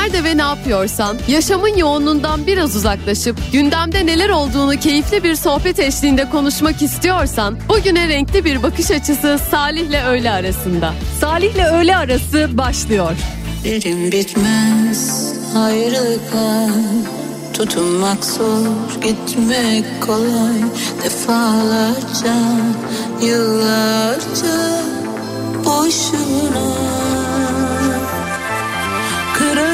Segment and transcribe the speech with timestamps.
[0.00, 6.30] nerede ve ne yapıyorsan, yaşamın yoğunluğundan biraz uzaklaşıp gündemde neler olduğunu keyifli bir sohbet eşliğinde
[6.30, 10.94] konuşmak istiyorsan, bugüne renkli bir bakış açısı Salih'le öğle arasında.
[11.20, 13.12] Salih'le öğle arası başlıyor.
[13.64, 16.70] Derin bitmez ayrılıklar
[17.52, 20.56] Tutunmak zor gitmek kolay
[21.04, 22.36] Defalarca
[23.22, 24.82] yıllarca
[25.64, 27.09] boşuna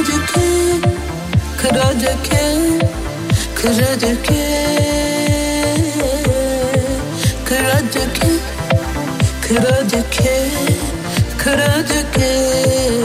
[0.07, 0.39] 그저께
[1.57, 2.79] 그저께
[3.55, 4.31] 그저께
[7.45, 8.21] 그저께
[9.41, 10.51] 그저께
[11.37, 12.96] 그저께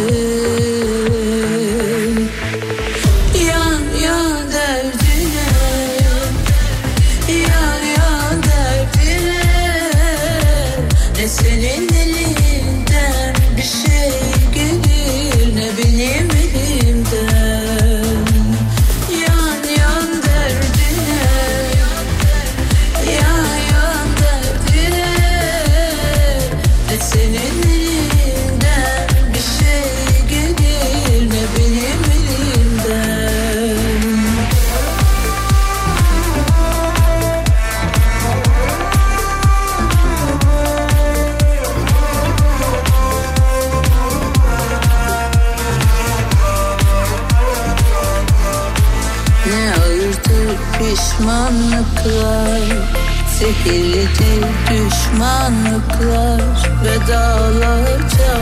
[55.22, 56.42] düşmanlıklar
[56.84, 58.34] Vedalarca,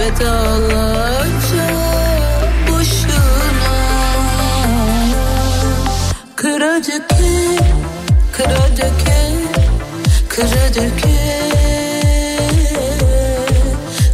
[0.00, 1.66] vedalarca
[2.68, 3.72] Boşuna.
[6.36, 7.62] Kıra döke,
[8.32, 9.32] kıra döke
[10.28, 11.42] Kıra döke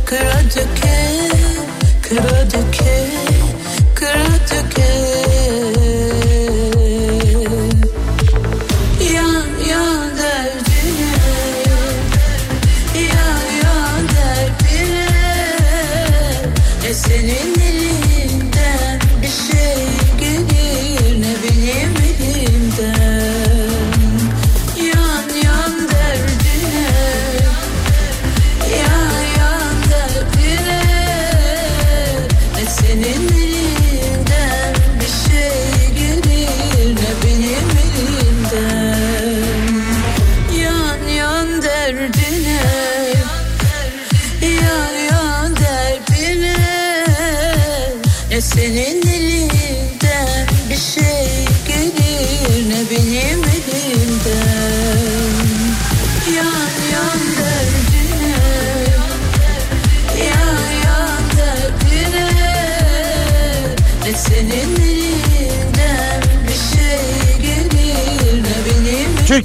[0.05, 1.29] Kıra döke,
[2.03, 2.51] kıra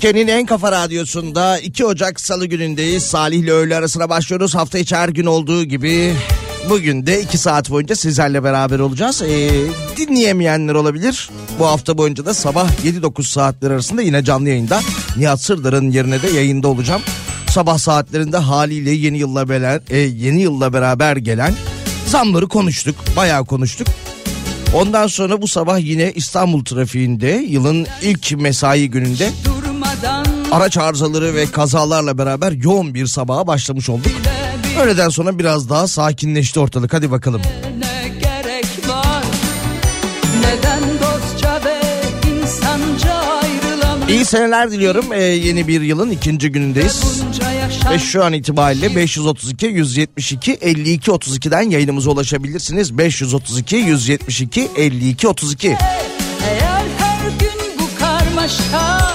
[0.03, 3.03] Türkiye'nin en kafa radyosunda 2 Ocak Salı günündeyiz.
[3.03, 4.55] Salih ile öğle arasına başlıyoruz.
[4.55, 6.13] Hafta içi her gün olduğu gibi
[6.69, 9.21] bugün de 2 saat boyunca sizlerle beraber olacağız.
[9.21, 9.49] Ee,
[9.97, 11.29] dinleyemeyenler olabilir.
[11.59, 14.81] Bu hafta boyunca da sabah 7-9 saatler arasında yine canlı yayında
[15.17, 17.01] Nihat Sırdar'ın yerine de yayında olacağım.
[17.49, 21.53] Sabah saatlerinde haliyle yeni yılla beraber, e, yeni yılla beraber gelen
[22.07, 22.95] zamları konuştuk.
[23.15, 23.87] Bayağı konuştuk.
[24.73, 29.29] Ondan sonra bu sabah yine İstanbul trafiğinde yılın ilk mesai gününde
[30.53, 34.11] araç arızaları ve kazalarla beraber yoğun bir sabaha başlamış olduk.
[34.81, 36.93] Öğleden sonra biraz daha sakinleşti ortalık.
[36.93, 37.41] Hadi bakalım.
[37.79, 39.23] ne gerek var
[40.39, 41.81] Neden dostça ve
[42.41, 45.13] insanca ayrılamayız İyi seneler diliyorum.
[45.13, 47.23] Ee, yeni bir yılın ikinci günündeyiz.
[47.91, 52.97] Ve şu an itibariyle 532 172 52 32'den yayınımıza ulaşabilirsiniz.
[52.97, 55.67] 532 172 52 32.
[56.47, 59.12] Eğer her gün bu karmaşa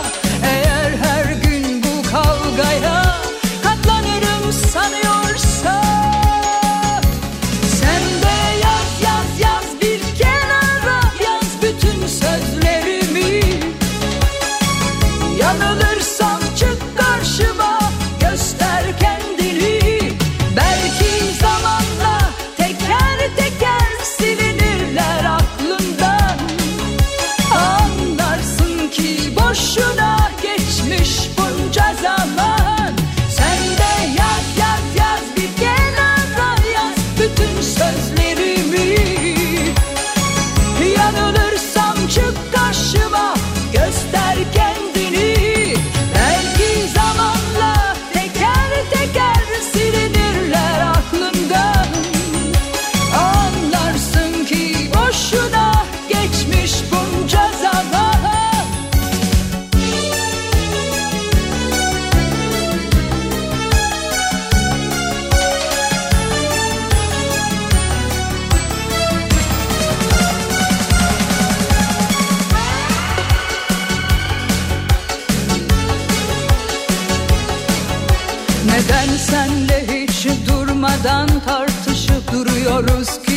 [82.86, 83.27] tartışıp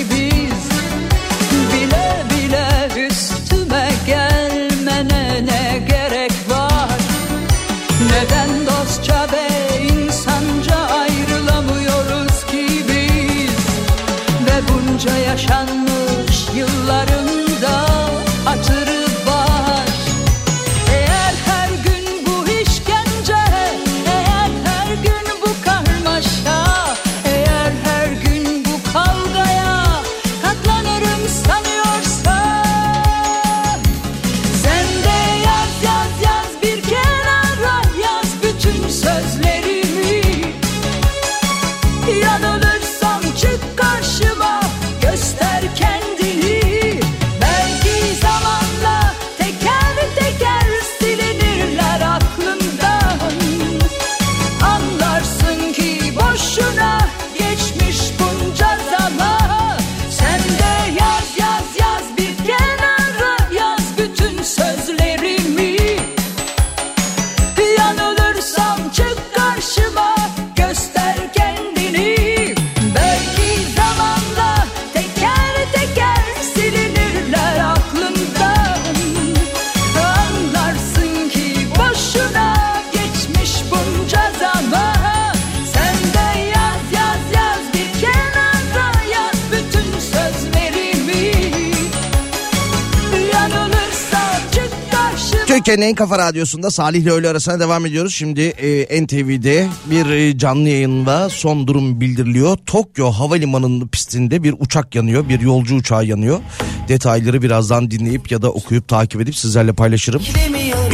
[95.72, 98.16] Türkiye'nin en kafa radyosunda Salih ile öğle arasına devam ediyoruz.
[98.16, 102.58] Şimdi e, NTV'de bir e, canlı yayında son durum bildiriliyor.
[102.66, 105.30] Tokyo Havalimanı'nın pistinde bir uçak yanıyor.
[105.30, 106.40] Bir yolcu uçağı yanıyor.
[106.88, 110.22] Detayları birazdan dinleyip ya da okuyup takip edip sizlerle paylaşırım.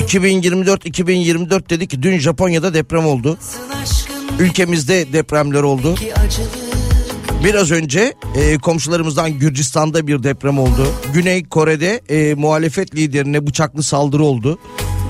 [0.08, 3.38] 2024-2024 dedik dün Japonya'da deprem oldu.
[4.40, 5.96] Ülkemizde depremler oldu.
[7.44, 10.94] Biraz önce e, komşularımızdan Gürcistan'da bir deprem oldu.
[11.14, 14.60] Güney Kore'de e, muhalefet liderine bıçaklı saldırı oldu.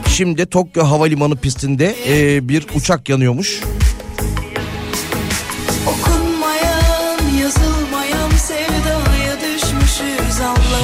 [0.08, 3.62] Şimdi Tokyo Havalimanı pistinde e, bir uçak yanıyormuş.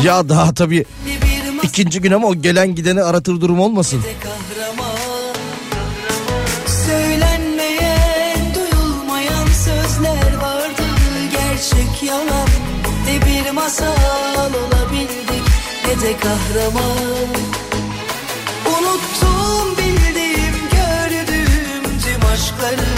[0.04, 0.86] Ya daha tabii
[1.63, 4.01] ikinci gün ama o gelen gideni aratır durum olmasın.
[13.73, 15.45] Masal olabildik
[15.87, 17.29] ne de kahraman.
[18.65, 22.93] Unuttum bildiğim gördüğüm tüm aşkları.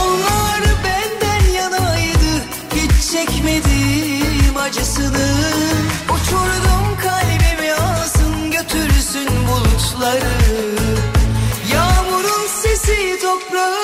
[0.00, 5.28] Onlar benden yanaydı Hiç çekmedim acısını.
[6.04, 10.36] Uçurdum kalbimi alsın götürsün bulutları.
[11.72, 13.75] Yağmurun sesi toprağın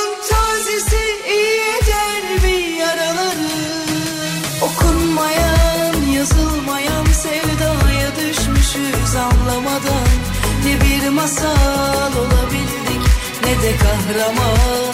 [11.23, 13.03] masal olabildik
[13.45, 14.93] ne de kahraman.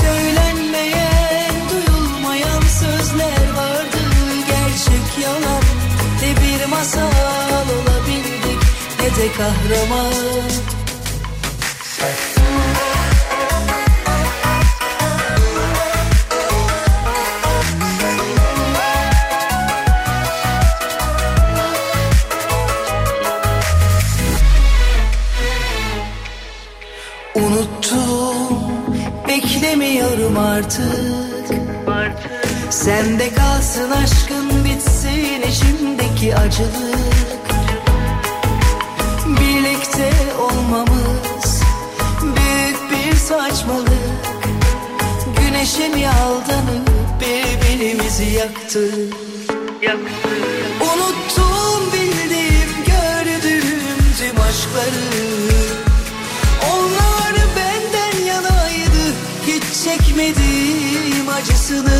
[0.00, 3.98] Söylenmeyen, duyulmayan sözler vardı
[4.48, 5.62] Gerçek yalan.
[6.22, 8.60] Ne bir masal olabildik
[9.00, 10.48] Ne de kahraman
[30.28, 30.36] Beklemiyorum
[31.88, 32.18] artık.
[32.70, 37.48] Sende kalsın aşkın bitsin içimdeki acılık.
[39.26, 41.62] Birlikte olmamız
[42.22, 43.88] Büyük bir saçmalık.
[45.40, 46.88] Güneşe mi aldanıp
[47.20, 49.14] birbirimizi yaktık
[50.80, 55.47] Unuttum bildiğim gördüğüm tüm aşkları
[61.68, 61.98] acısını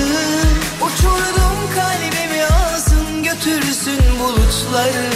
[0.81, 5.11] Uçurdum kalbimi alsın götürsün bulutları.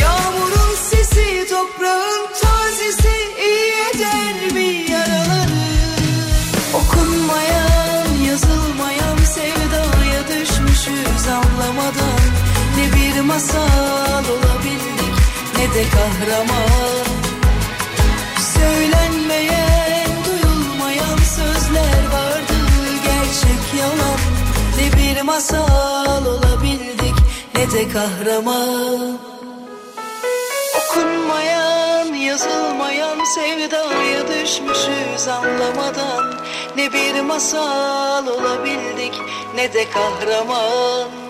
[0.00, 5.50] Yağmurun sesi toprağın tazesi iyi eder bir yaraları?
[6.74, 12.20] Okunmayan yazılmayan sevdaya düşmüşüz anlamadan.
[12.76, 15.14] Ne bir masal olabildik
[15.58, 17.03] ne de kahraman
[25.14, 27.14] bir masal olabildik
[27.54, 29.18] ne de kahraman.
[30.78, 36.34] Okunmayan, yazılmayan sevdaya düşmüşüz anlamadan.
[36.76, 39.14] Ne bir masal olabildik
[39.54, 41.23] ne de kahraman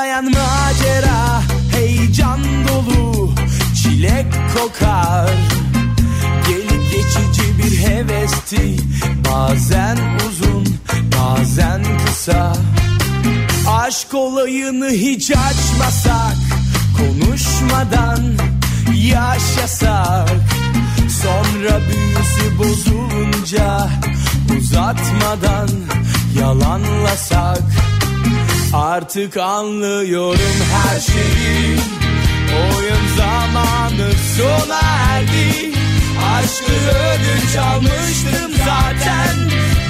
[0.00, 1.42] başlayan macera
[1.72, 3.34] heyecan dolu
[3.82, 5.30] çilek kokar.
[6.48, 8.76] Gelip geçici bir hevesti
[9.28, 10.66] bazen uzun
[11.18, 12.52] bazen kısa.
[13.68, 16.36] Aşk olayını hiç açmasak
[16.96, 18.22] konuşmadan
[18.94, 20.30] yaşasak.
[21.22, 23.88] Sonra büyüsü bozulunca
[24.58, 25.68] uzatmadan
[26.38, 27.62] yalanlasak
[28.72, 31.76] Artık anlıyorum her şeyi.
[32.62, 35.72] Oyun zamanı sona erdi.
[36.34, 39.36] Aşkı ödünç almıştım zaten.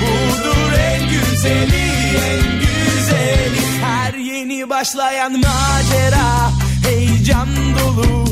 [0.00, 1.90] Budur en güzeli
[2.30, 3.82] en güzeli.
[3.82, 6.50] Her yeni başlayan macera
[6.88, 7.49] Heyecan
[7.80, 8.28] dolu.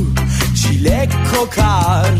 [0.62, 2.10] Çilek kokar.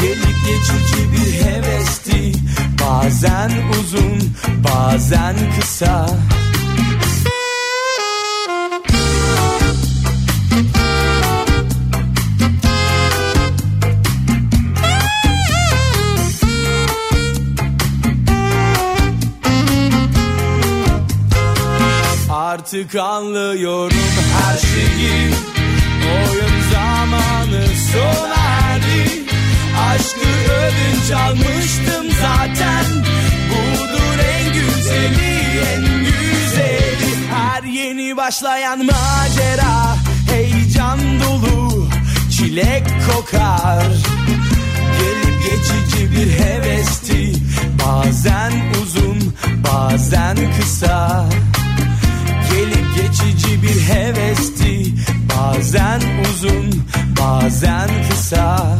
[0.00, 2.32] Gelip geçici bir hevesti.
[2.80, 3.50] Bazen
[3.80, 6.06] uzun bazen kısa
[22.64, 23.96] Artık anlıyorum
[24.32, 25.30] her şeyi.
[26.14, 29.22] Oyun zamanı sona erdi.
[29.88, 32.84] Aşkı ödünç almıştım zaten.
[33.50, 36.43] Budur en güzeli en güzeli
[38.16, 39.96] başlayan macera
[40.30, 41.88] Heyecan dolu
[42.30, 43.86] çilek kokar.
[44.98, 47.32] Gelip geçici bir hevesti
[47.84, 48.52] Bazen
[48.82, 51.24] uzun bazen kısa.
[52.50, 54.94] Gelip geçici bir hevesti
[55.36, 56.84] Bazen uzun
[57.20, 58.78] bazen kısa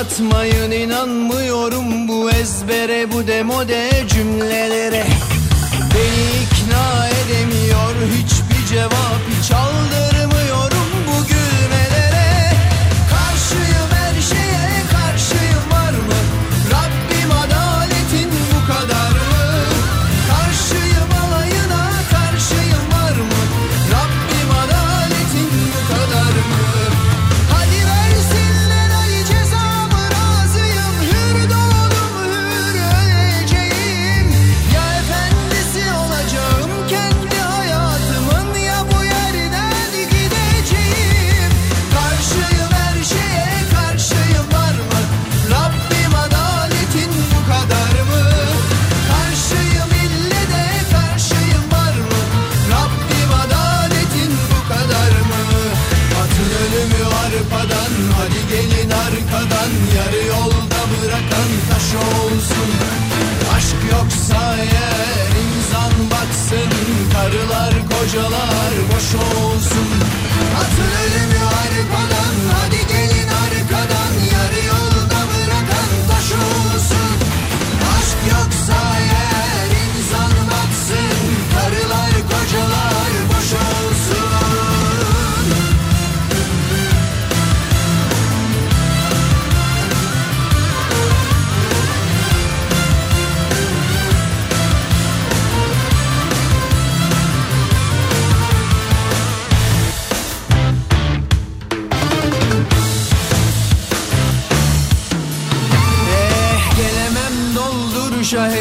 [0.00, 5.06] anlatmayın inanmıyorum bu ezbere bu demode cümlelere.
[5.94, 10.09] Beni ikna edemiyor hiçbir cevap hiç aldırmıyorum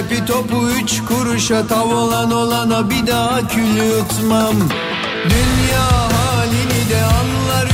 [0.10, 4.56] ipi topu üç kuruşa tavolan olana bir daha kül yutmam.
[5.30, 7.68] Dünya halini de anlar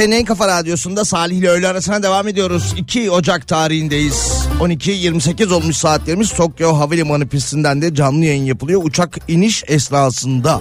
[0.00, 2.74] Türkiye'nin en kafa radyosunda Salih ile öğle arasına devam ediyoruz.
[2.76, 4.14] 2 Ocak tarihindeyiz.
[4.60, 8.80] 12.28 olmuş saatlerimiz Tokyo Havalimanı pistinden de canlı yayın yapılıyor.
[8.84, 10.60] Uçak iniş esnasında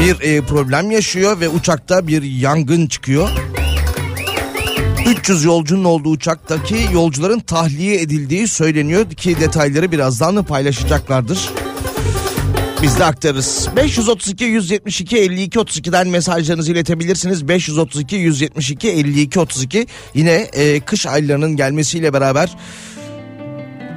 [0.00, 3.28] bir e, problem yaşıyor ve uçakta bir yangın çıkıyor.
[5.06, 11.50] 300 yolcunun olduğu uçaktaki yolcuların tahliye edildiği söyleniyor ki detayları birazdan paylaşacaklardır.
[12.82, 13.68] Biz de aktarırız.
[13.76, 17.48] 532 172 52 32'den mesajlarınızı iletebilirsiniz.
[17.48, 22.56] 532 172 52 32 yine e, kış aylarının gelmesiyle beraber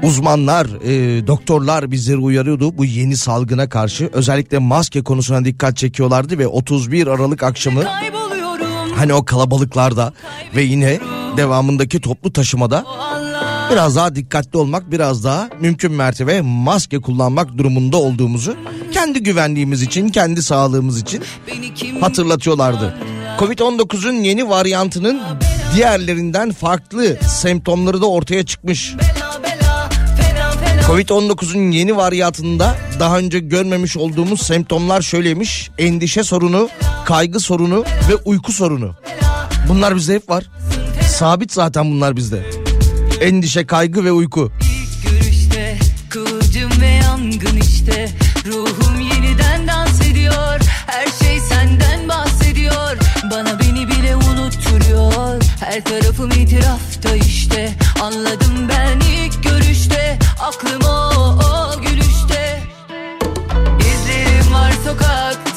[0.04, 4.10] uzmanlar, e, doktorlar bizleri uyarıyordu bu yeni salgına karşı.
[4.14, 7.84] Özellikle maske konusuna dikkat çekiyorlardı ve 31 Aralık akşamı
[8.96, 10.14] hani o kalabalıklarda
[10.56, 11.00] ve yine
[11.38, 12.86] devamındaki toplu taşımada
[13.72, 18.56] biraz daha dikkatli olmak, biraz daha mümkün mertebe maske kullanmak durumunda olduğumuzu
[18.92, 21.24] kendi güvenliğimiz için, kendi sağlığımız için
[22.02, 22.98] hatırlatıyorlardı.
[23.40, 25.22] Covid-19'un yeni varyantının
[25.76, 28.96] diğerlerinden farklı semptomları da ortaya çıkmış.
[28.98, 35.70] bela bela fena fena Covid-19'un yeni varyantında daha önce görmemiş olduğumuz semptomlar şöyleymiş.
[35.78, 36.70] Endişe sorunu,
[37.06, 38.96] kaygı sorunu ve uyku sorunu.
[39.70, 40.44] Bunlar bizde hep var.
[41.10, 42.69] Sabit zaten bunlar bizde.
[43.22, 44.52] Endişe, kaygı ve uyku.
[44.62, 45.78] İlk görüşte
[46.10, 48.10] kıvılcım ve yangın işte.
[48.46, 50.60] Ruhum yeniden dans ediyor.
[50.88, 52.98] Her şey senden bahsediyor.
[53.32, 55.42] Bana beni bile unutturuyor.
[55.60, 57.74] Her tarafım itirafta işte.
[58.02, 60.20] Anladım ben ilk görüşte.
[60.40, 61.10] Aklım o,
[61.44, 62.64] o gülüşte.
[63.80, 65.49] İzlerim var sokakta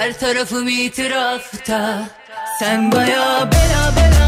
[0.00, 2.08] Her tarafım itirafta.
[2.58, 4.19] Sen baya bela belasın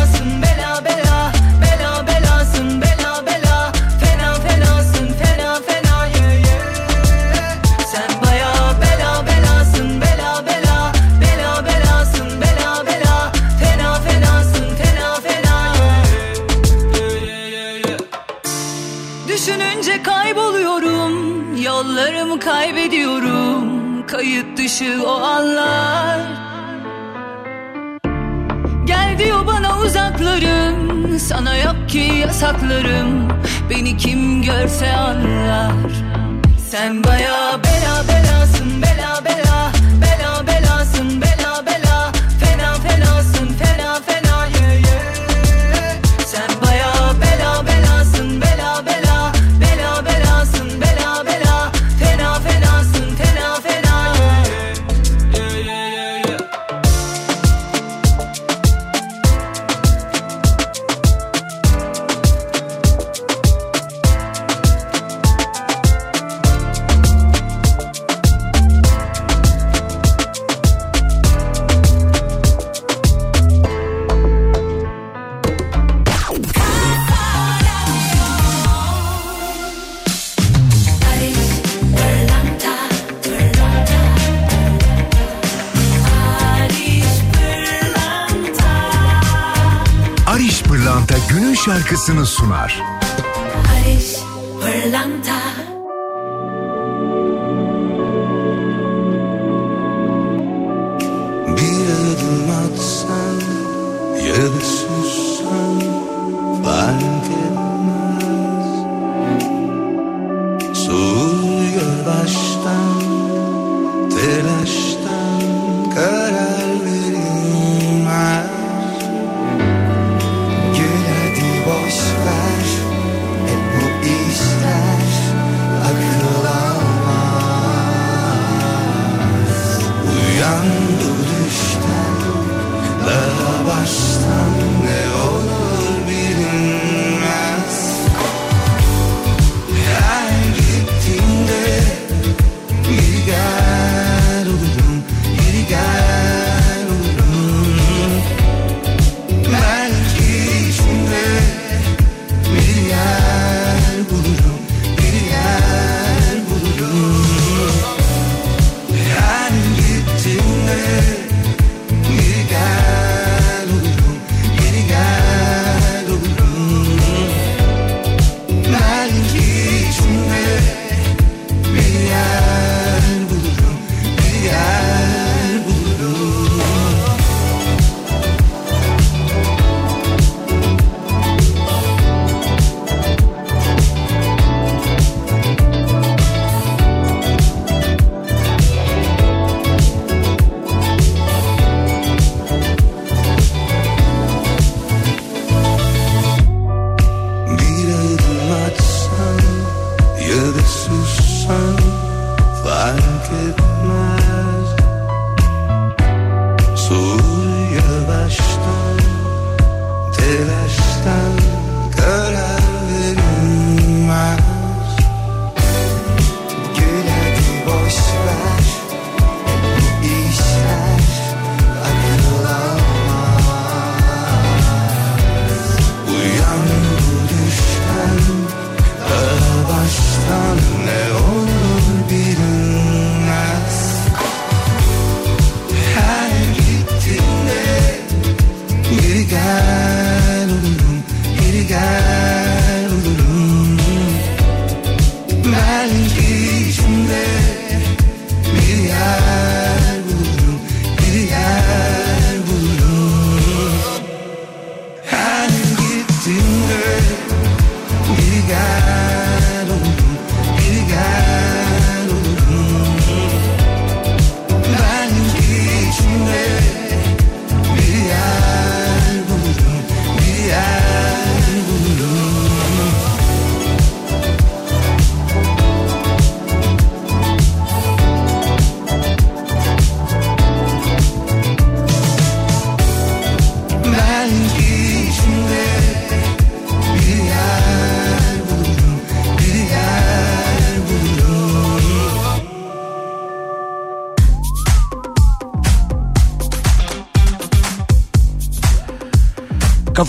[24.83, 26.21] Dışı o anlar.
[28.85, 31.19] Gel diyor bana uzaklarım.
[31.19, 33.29] Sana yok ki yasaklarım.
[33.71, 35.73] Beni kim görse anlar.
[36.71, 38.42] Sen baya bela Bela
[91.73, 92.92] şarkısını sunar.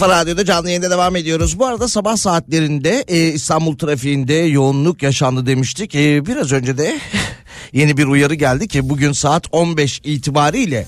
[0.03, 1.59] Kafa Radyo'da canlı yayında devam ediyoruz.
[1.59, 5.95] Bu arada sabah saatlerinde e, İstanbul trafiğinde yoğunluk yaşandı demiştik.
[5.95, 6.99] E, biraz önce de
[7.73, 10.87] yeni bir uyarı geldi ki bugün saat 15 itibariyle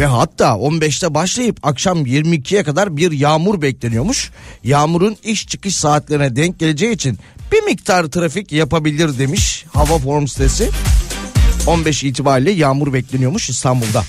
[0.00, 4.30] ve hatta 15'te başlayıp akşam 22'ye kadar bir yağmur bekleniyormuş.
[4.64, 7.18] Yağmurun iş çıkış saatlerine denk geleceği için
[7.52, 10.70] bir miktar trafik yapabilir demiş hava form sitesi.
[11.66, 14.04] 15 itibariyle yağmur bekleniyormuş İstanbul'da.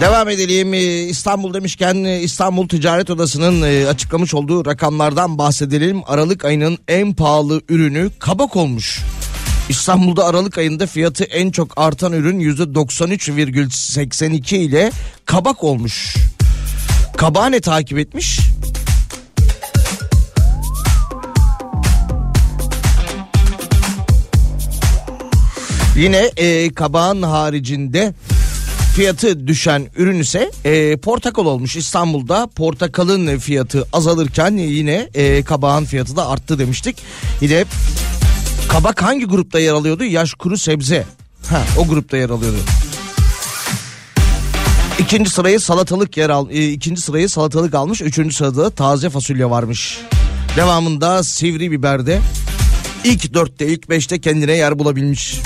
[0.00, 6.02] Devam edelim Ee, İstanbul demişken e, İstanbul Ticaret Odası'nın e, açıklamış olduğu rakamlardan bahsedelim.
[6.06, 9.02] Aralık ayının en pahalı ürünü kabak olmuş.
[9.68, 14.92] İstanbul'da Aralık ayında fiyatı en çok artan ürün %93,82 ile
[15.24, 16.14] kabak olmuş.
[17.16, 18.38] Kabağı ne takip etmiş?
[25.96, 28.14] Yine e, kabağın haricinde
[28.94, 36.16] fiyatı düşen ürün ise e, portakal olmuş İstanbul'da portakalın fiyatı azalırken yine e, kabağın fiyatı
[36.16, 36.96] da arttı demiştik.
[37.40, 37.64] Yine
[38.68, 40.04] kabak hangi grupta yer alıyordu?
[40.04, 41.06] Yaş kuru sebze.
[41.50, 42.58] Ha, o grupta yer alıyordu.
[44.98, 48.02] İkinci sırayı salatalık yer al, e, ikinci sırayı salatalık almış.
[48.02, 49.98] Üçüncü sırada da taze fasulye varmış.
[50.56, 52.20] Devamında sivri biberde
[53.04, 55.40] ilk dörtte ilk beşte kendine yer bulabilmiş.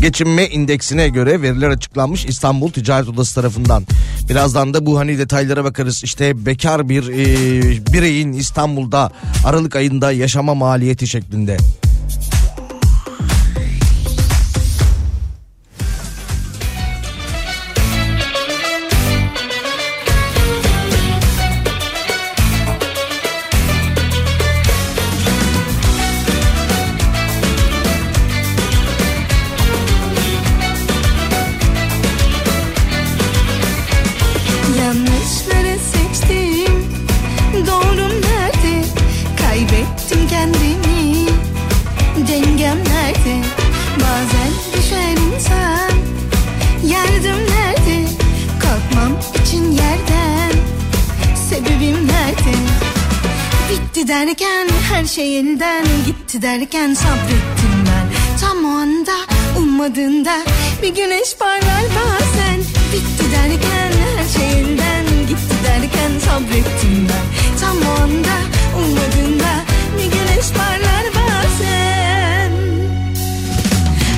[0.00, 3.84] Geçinme indeksine göre veriler açıklanmış İstanbul Ticaret Odası tarafından.
[4.28, 6.04] Birazdan da bu hani detaylara bakarız.
[6.04, 9.12] İşte bekar bir e, bireyin İstanbul'da
[9.44, 11.56] Aralık ayında yaşama maliyeti şeklinde.
[55.16, 58.06] Şey elden gitti derken sabrettim ben.
[58.40, 59.12] Tam o anda
[59.58, 60.38] ummadığında
[60.82, 62.60] bir güneş parlar bazen.
[62.92, 67.58] Bitti derken her şey elden gitti derken sabrettim ben.
[67.60, 68.36] Tam o anda
[68.78, 69.52] ummadığında
[69.98, 72.52] bir güneş parlar bazen.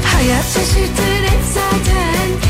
[0.05, 2.48] Hayat şaşırtır hep zaten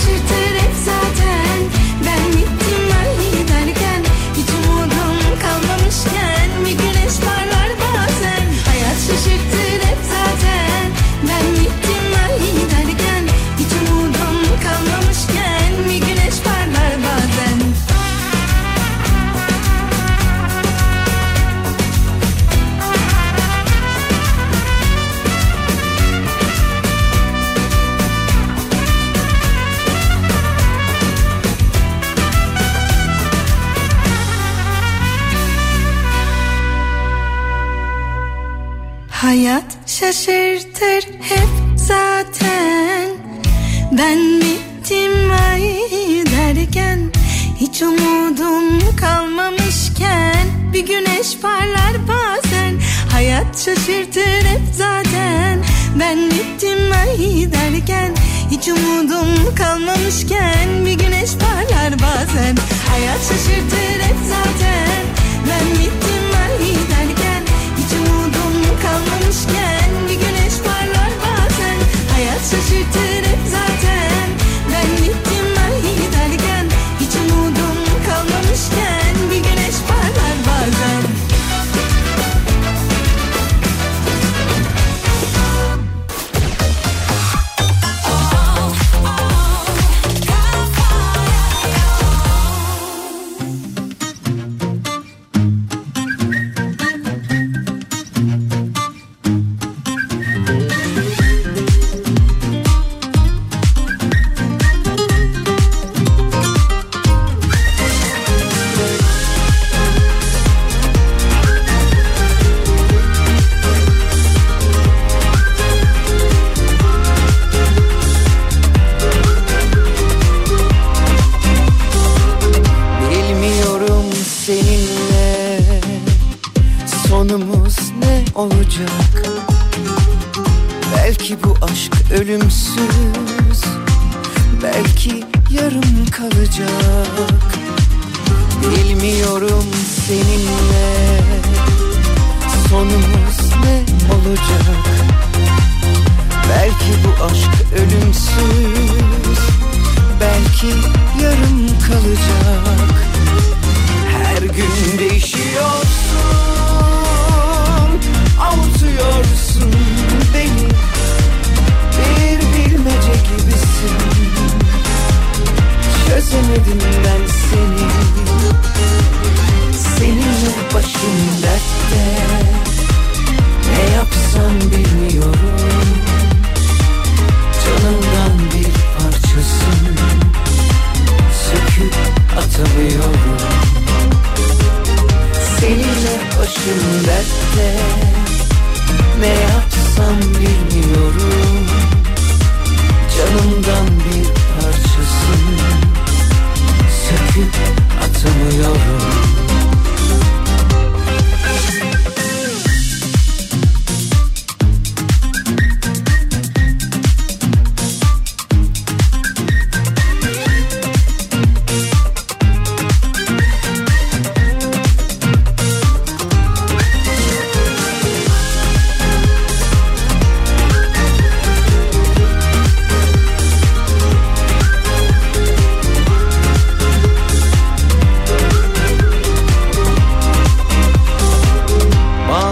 [0.00, 0.49] Hayat şaşırtır
[40.00, 43.08] şaşırtır hep zaten.
[43.92, 45.62] Ben bittim ay
[46.26, 46.98] derken
[47.60, 50.46] Hiç umudum kalmamışken.
[50.72, 52.80] Bir güneş parlar bazen
[53.12, 55.64] Hayat şaşırtır hep zaten.
[56.00, 58.14] Ben bittim ay derken
[58.50, 60.68] Hiç umudum kalmamışken.
[60.84, 62.56] Bir güneş parlar bazen
[62.90, 65.02] Hayat şaşırtır hep zaten.
[65.48, 65.99] Ben bittim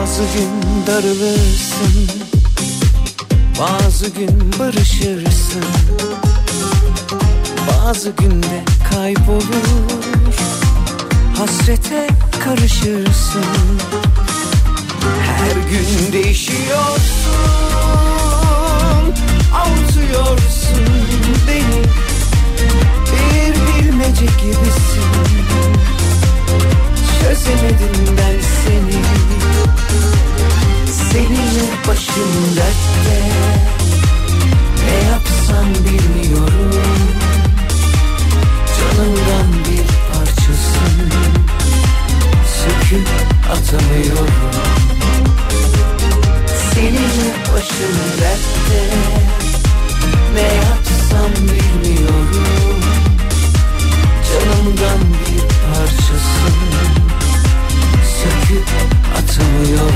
[0.09, 2.11] Bazı gün darılırsın
[3.61, 5.65] Bazı gün barışırsın
[7.69, 10.35] Bazı günde kaybolur
[11.39, 12.09] Hasrete
[12.45, 13.45] karışırsın.
[15.23, 16.65] Her gün değişiyorsun
[19.55, 20.89] Avutuyorsun
[21.49, 21.85] beni
[23.13, 25.39] Bir bilmece gibisin
[27.21, 29.03] Çözemedim ben seni.
[31.13, 33.19] Seninle başım dertte.
[34.85, 36.75] Ne yapsam bilmiyorum.
[38.79, 41.13] Canımdan bir parçasın.
[42.59, 43.09] Söküp
[43.53, 44.35] atamıyorum.
[46.75, 48.83] Seninle başım dertte.
[50.35, 52.81] Ne yapsam bilmiyorum.
[54.29, 56.98] Canımdan bir parçasın
[58.19, 58.69] Söküp
[59.17, 59.95] atamıyorum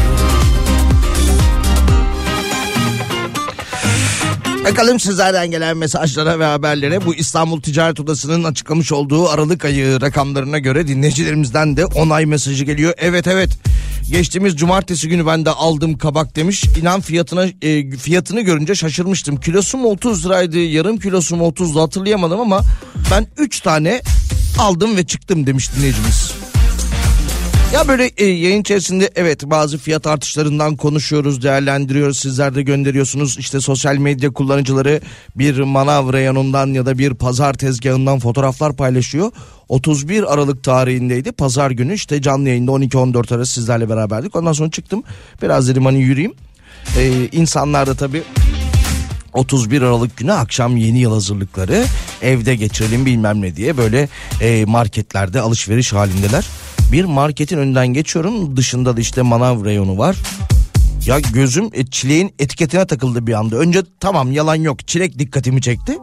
[4.64, 10.58] Bakalım sizlerden gelen mesajlara ve haberlere bu İstanbul Ticaret Odası'nın açıklamış olduğu Aralık ayı rakamlarına
[10.58, 12.94] göre dinleyicilerimizden de onay mesajı geliyor.
[12.98, 13.50] Evet evet
[14.10, 16.64] geçtiğimiz cumartesi günü ben de aldım kabak demiş.
[16.80, 19.36] İnan fiyatına e, fiyatını görünce şaşırmıştım.
[19.36, 22.60] Kilosu mu 30 liraydı yarım kilosu mu 30'du hatırlayamadım ama
[23.10, 24.02] ben 3 tane
[24.58, 26.32] aldım ve çıktım demiş dinleyicimiz.
[27.72, 32.18] Ya böyle e, yayın içerisinde evet bazı fiyat artışlarından konuşuyoruz, değerlendiriyoruz.
[32.18, 33.38] Sizler de gönderiyorsunuz.
[33.38, 35.00] İşte sosyal medya kullanıcıları
[35.36, 39.32] bir manav reyonundan ya da bir pazar tezgahından fotoğraflar paylaşıyor.
[39.68, 41.32] 31 Aralık tarihindeydi.
[41.32, 44.36] Pazar günü işte canlı yayında 12-14 arası sizlerle beraberdik.
[44.36, 45.02] Ondan sonra çıktım.
[45.42, 46.34] Biraz dedim hani yürüyeyim.
[46.98, 48.22] Ee, insanlar da tabii
[49.32, 51.84] 31 Aralık günü akşam yeni yıl hazırlıkları
[52.22, 54.08] evde geçirelim bilmem ne diye böyle
[54.40, 56.46] e, marketlerde alışveriş halindeler.
[56.92, 60.16] Bir marketin önünden geçiyorum dışında da işte manav reyonu var.
[61.06, 63.56] Ya gözüm e, çileğin etiketine takıldı bir anda.
[63.56, 65.98] Önce tamam yalan yok çilek dikkatimi çekti.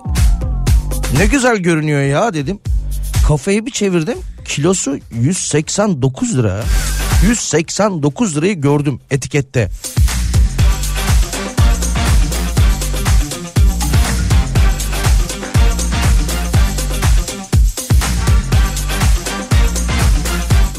[1.18, 2.60] Ne güzel görünüyor ya dedim.
[3.28, 6.64] Kafayı bir çevirdim kilosu 189 lira.
[7.28, 9.70] 189 lirayı gördüm etikette.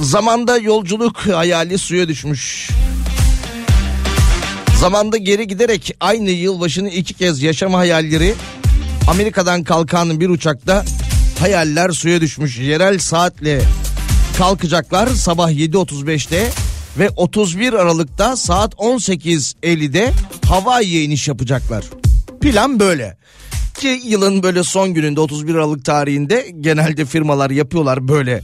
[0.00, 2.70] Zamanda yolculuk hayali suya düşmüş.
[4.78, 8.34] Zamanda geri giderek aynı yılbaşını iki kez yaşama hayalleri
[9.08, 10.84] Amerika'dan kalkan bir uçakta
[11.38, 12.58] hayaller suya düşmüş.
[12.58, 13.62] Yerel saatle
[14.38, 16.50] kalkacaklar sabah 7.35'te
[16.98, 20.12] ve 31 Aralık'ta saat 18.50'de
[20.46, 21.84] Hawaii'ye iniş yapacaklar.
[22.40, 23.16] Plan böyle.
[23.78, 28.42] Ki yılın böyle son gününde 31 Aralık tarihinde genelde firmalar yapıyorlar böyle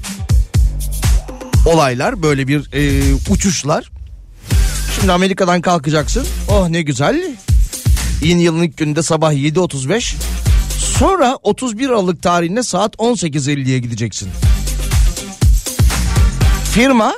[1.67, 3.91] olaylar böyle bir e, uçuşlar.
[4.97, 6.27] Şimdi Amerika'dan kalkacaksın.
[6.49, 7.37] Oh ne güzel.
[8.23, 10.15] Yeni yılın ilk gününde sabah 7.35.
[10.79, 14.29] Sonra 31 Aralık tarihinde saat 18.50'ye gideceksin.
[16.73, 17.15] Firma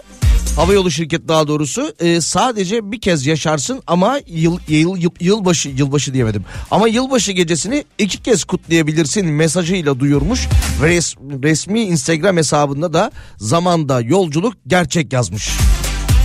[0.59, 6.14] havayolu şirket daha doğrusu e, sadece bir kez yaşarsın ama yıl, yıl, yıl yılbaşı yılbaşı
[6.14, 6.44] diyemedim.
[6.70, 10.48] Ama yılbaşı gecesini iki kez kutlayabilirsin mesajıyla duyurmuş
[10.82, 15.48] ve res, resmi Instagram hesabında da zamanda yolculuk gerçek yazmış.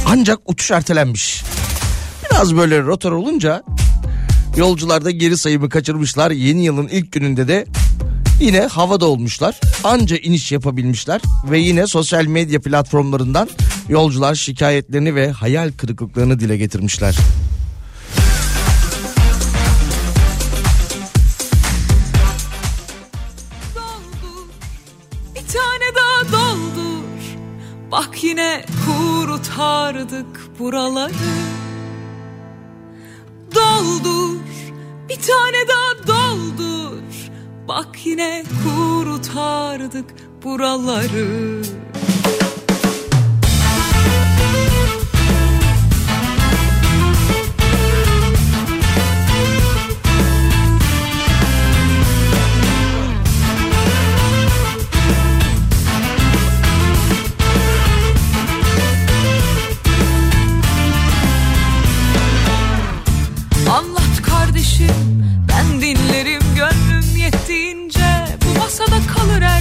[0.08, 1.44] Ancak uçuş ertelenmiş.
[2.32, 3.64] Biraz böyle rotor olunca
[4.58, 6.32] yolcular da geri sayımı kaçırmışlar.
[6.32, 7.66] Yeni yılın ilk gününde de
[8.44, 9.60] yine havada olmuşlar.
[9.84, 11.22] Anca iniş yapabilmişler
[11.52, 13.50] ve yine sosyal medya platformlarından
[13.90, 17.16] yolcular şikayetlerini ve hayal kırıklıklarını dile getirmişler.
[27.92, 31.14] Bak yine kurutardık buraları
[33.56, 34.40] Doldur
[35.10, 37.03] Bir tane daha doldur
[37.68, 40.06] Bak yine kurutardık
[40.44, 41.62] buraları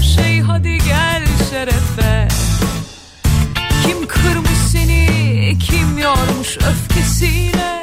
[0.03, 2.29] şey hadi gel şerefe.
[3.87, 7.83] Kim kırmış seni kim yormuş öfkesiyle?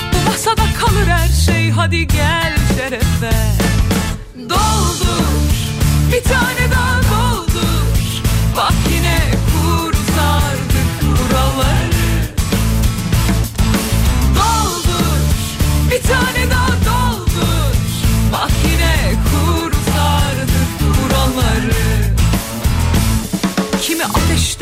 [0.00, 3.32] Bu masada kalır her şey hadi gel şerefe.
[4.36, 5.24] Doldur
[6.12, 7.33] bir tane daha doldur.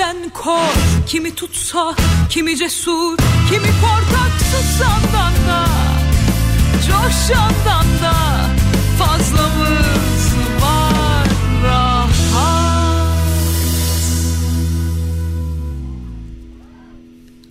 [0.03, 0.75] Kimden kor
[1.07, 1.95] kimi tutsa
[2.31, 3.17] kimi cesur
[3.51, 5.65] kimi korkak susandan da
[6.87, 8.15] Coşandan da
[8.99, 10.27] fazlamız
[10.63, 11.27] var
[11.65, 12.09] rahat.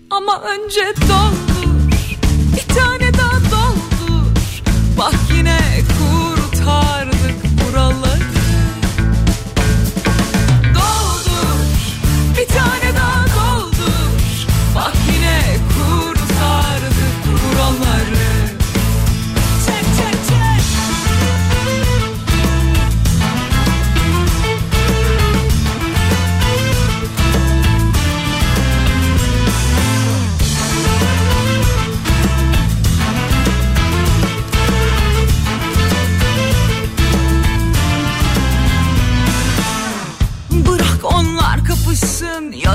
[0.09, 1.71] Ama önce doldur
[2.53, 4.61] bir tane daha doldur.
[4.97, 5.59] Bak yine
[5.97, 8.10] kurtardık buraları.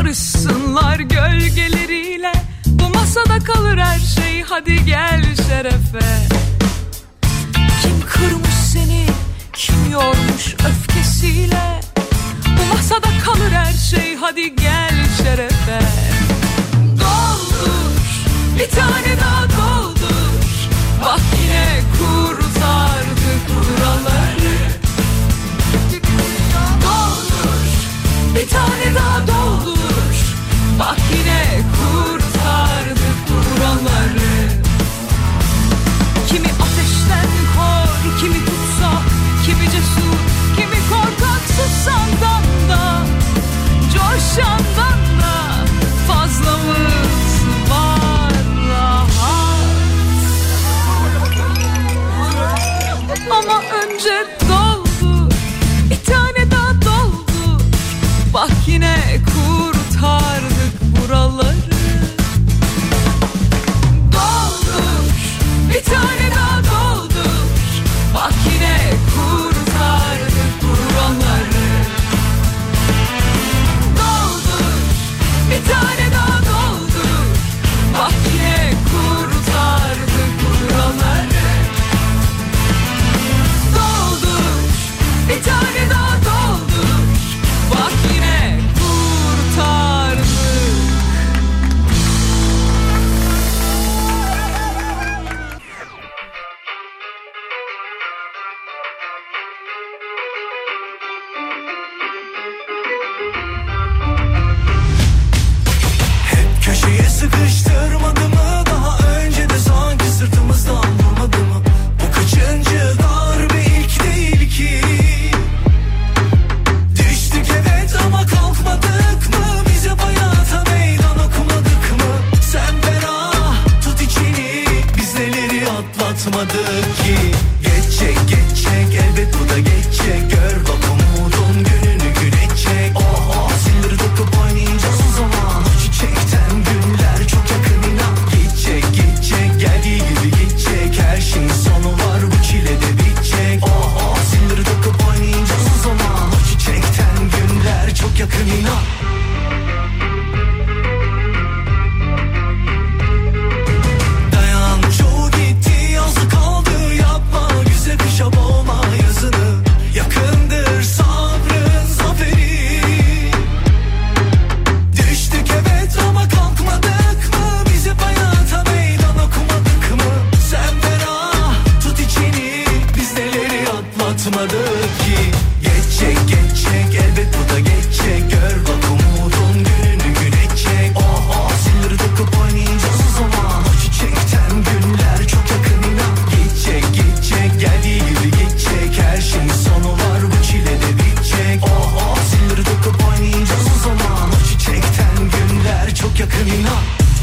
[0.07, 2.33] Barışsınlar gölgeleriyle.
[2.67, 4.43] Bu masada kalır her şey.
[4.43, 6.27] Hadi gel şerefe.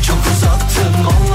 [0.03, 1.32] Çok uzattım Allah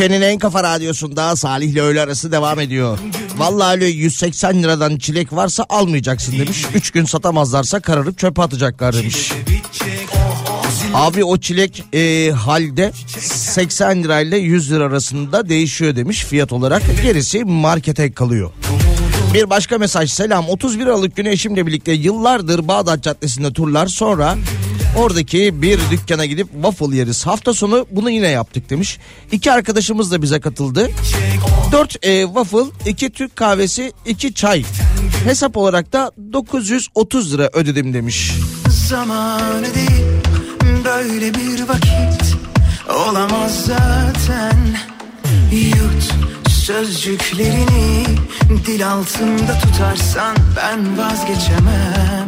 [0.00, 2.98] Türkiye'nin en kafa radyosunda Salih ile öğle arası devam ediyor.
[3.36, 6.64] Vallahi öyle 180 liradan çilek varsa almayacaksın demiş.
[6.74, 9.32] 3 gün satamazlarsa kararıp çöpe atacaklar demiş.
[10.94, 16.82] Abi o çilek e, halde 80 lirayla 100 lira arasında değişiyor demiş fiyat olarak.
[17.02, 18.50] Gerisi markete kalıyor.
[19.34, 24.36] Bir başka mesaj selam 31 Aralık günü eşimle birlikte yıllardır Bağdat Caddesi'nde turlar sonra
[24.96, 27.26] oradaki bir dükkana gidip waffle yeriz.
[27.26, 28.98] Hafta sonu bunu yine yaptık demiş.
[29.32, 30.90] İki arkadaşımız da bize katıldı.
[31.72, 34.64] 4 e, waffle, 2 Türk kahvesi, 2 çay.
[35.24, 38.32] Hesap olarak da 930 lira ödedim demiş.
[38.88, 40.20] Zamanı değil
[40.84, 42.36] böyle bir vakit
[43.08, 44.58] olamaz zaten
[45.52, 46.14] Yut
[46.48, 48.04] sözcüklerini
[48.66, 52.19] dil altında tutarsan ben vazgeçemem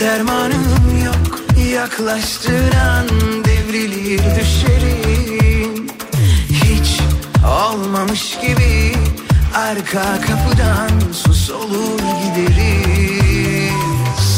[0.00, 1.40] dermanım yok
[1.72, 3.08] yaklaştığın an
[3.44, 5.86] devrilir düşerim
[6.48, 7.00] Hiç
[7.46, 8.92] olmamış gibi
[9.54, 13.74] arka kapıdan sus olur giderim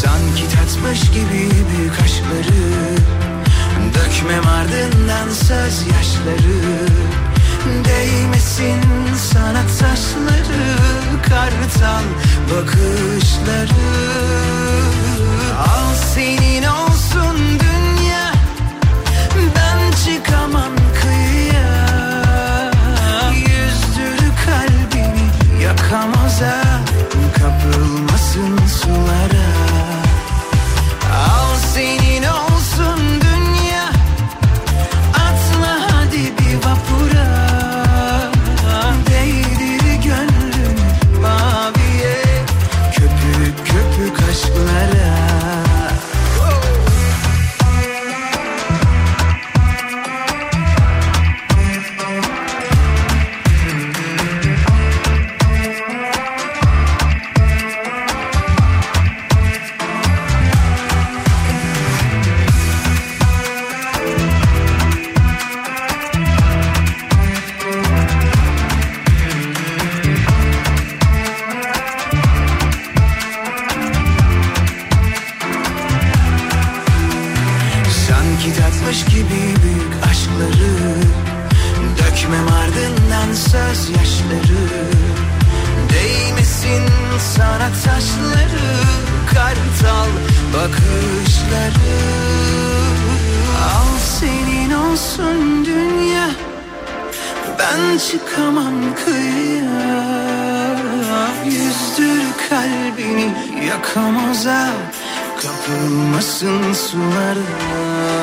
[0.03, 3.01] Sanki tatmış gibi büyük aşkları
[3.94, 6.61] Dökmem ardından söz yaşları.
[7.84, 8.80] Değmesin
[9.32, 12.03] sana taşları Kartal
[12.51, 13.70] bakışları.
[15.59, 16.89] Al senin olsun
[105.43, 108.20] Kapılmasın sulara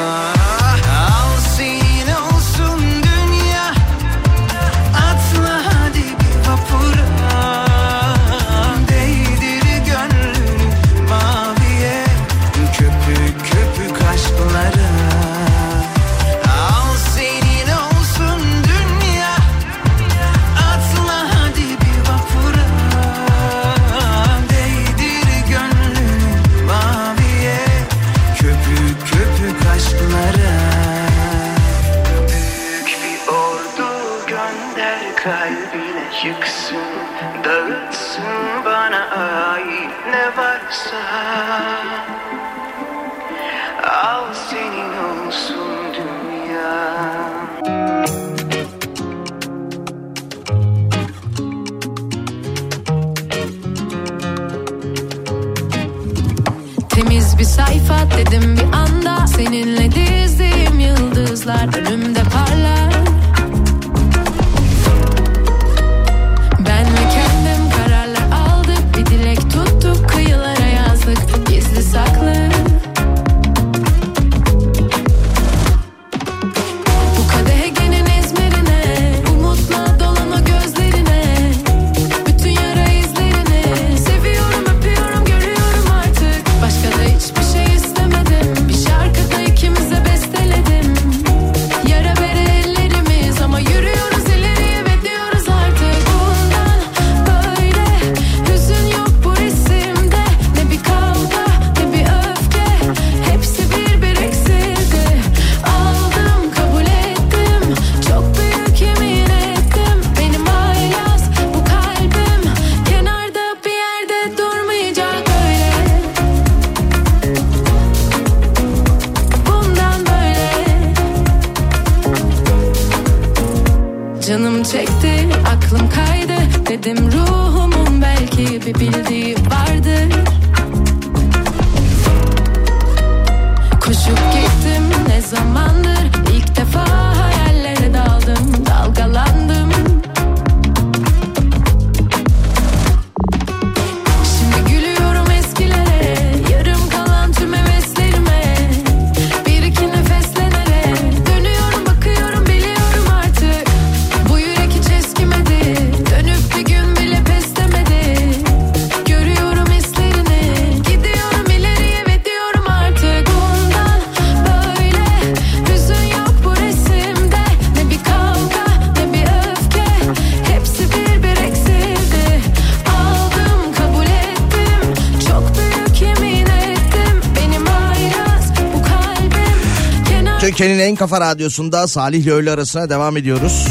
[180.57, 183.67] Türkiye'nin en kafa radyosunda Salih ile öğle arasına devam ediyoruz.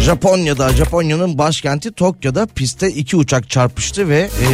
[0.00, 4.48] Japonya'da, Japonya'nın başkenti Tokyo'da pistte iki uçak çarpıştı ve e,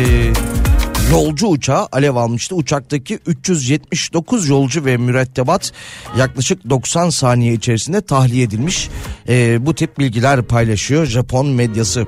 [1.10, 2.54] yolcu uçağı alev almıştı.
[2.54, 5.72] Uçaktaki 379 yolcu ve mürettebat
[6.18, 8.88] yaklaşık 90 saniye içerisinde tahliye edilmiş.
[9.28, 12.06] E, bu tip bilgiler paylaşıyor Japon medyası.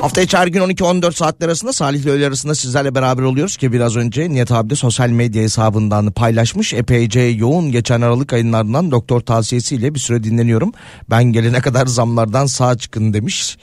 [0.00, 3.72] Hafta içi her gün 12-14 saatler arasında Salih ile öğle arasında sizlerle beraber oluyoruz ki
[3.72, 6.74] biraz önce Nihat abi de sosyal medya hesabından paylaşmış.
[6.74, 10.72] Epeyce yoğun geçen Aralık ayınlarından doktor tavsiyesiyle bir süre dinleniyorum.
[11.10, 13.56] Ben gelene kadar zamlardan sağ çıkın demiş.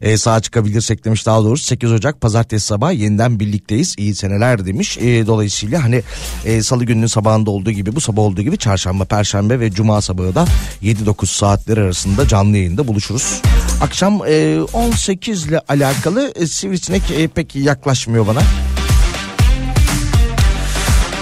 [0.00, 3.94] Ee, sağ çıkabilirsek demiş daha doğrusu 8 Ocak pazartesi sabahı yeniden birlikteyiz.
[3.98, 4.98] İyi seneler demiş.
[4.98, 6.02] Ee, dolayısıyla hani
[6.44, 10.34] e, salı gününün sabahında olduğu gibi bu sabah olduğu gibi çarşamba, perşembe ve cuma sabahı
[10.34, 10.44] da
[10.82, 13.42] 7-9 saatler arasında canlı yayında buluşuruz.
[13.80, 18.42] Akşam e, 18 ile alakalı e, sivrisinek e, pek yaklaşmıyor bana.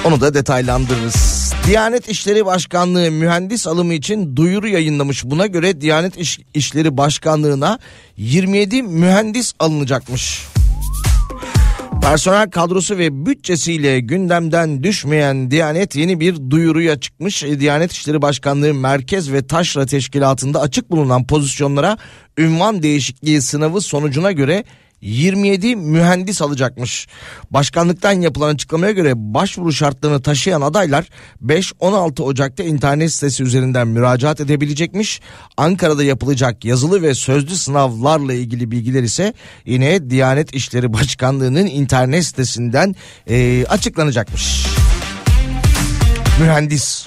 [0.04, 1.52] Onu da detaylandırırız.
[1.66, 5.24] Diyanet İşleri Başkanlığı mühendis alımı için duyuru yayınlamış.
[5.24, 7.78] Buna göre Diyanet İş- İşleri Başkanlığı'na
[8.16, 10.44] 27 mühendis alınacakmış.
[12.02, 17.44] Personel kadrosu ve bütçesiyle gündemden düşmeyen Diyanet yeni bir duyuruya çıkmış.
[17.44, 21.96] E, Diyanet İşleri Başkanlığı Merkez ve Taşra Teşkilatı'nda açık bulunan pozisyonlara
[22.38, 24.64] ünvan değişikliği sınavı sonucuna göre
[25.00, 27.06] 27 mühendis alacakmış.
[27.50, 31.08] Başkanlıktan yapılan açıklamaya göre başvuru şartlarını taşıyan adaylar
[31.46, 35.20] 5-16 Ocak'ta internet sitesi üzerinden müracaat edebilecekmiş.
[35.56, 39.32] Ankara'da yapılacak yazılı ve sözlü sınavlarla ilgili bilgiler ise
[39.66, 42.94] yine Diyanet İşleri Başkanlığı'nın internet sitesinden
[43.28, 44.66] eee, açıklanacakmış.
[46.40, 47.06] Mühendis.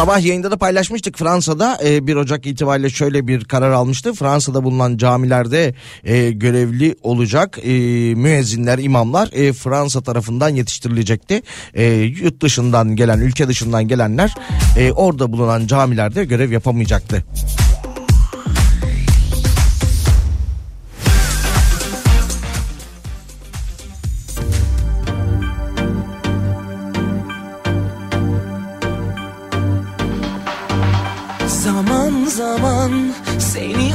[0.00, 4.12] Sabah yayında da paylaşmıştık Fransa'da e, 1 Ocak itibariyle şöyle bir karar almıştı.
[4.14, 5.74] Fransa'da bulunan camilerde
[6.04, 7.70] e, görevli olacak e,
[8.14, 11.42] müezzinler, imamlar e, Fransa tarafından yetiştirilecekti.
[11.74, 14.34] E, yurt dışından gelen, ülke dışından gelenler
[14.78, 17.24] e, orada bulunan camilerde görev yapamayacaktı.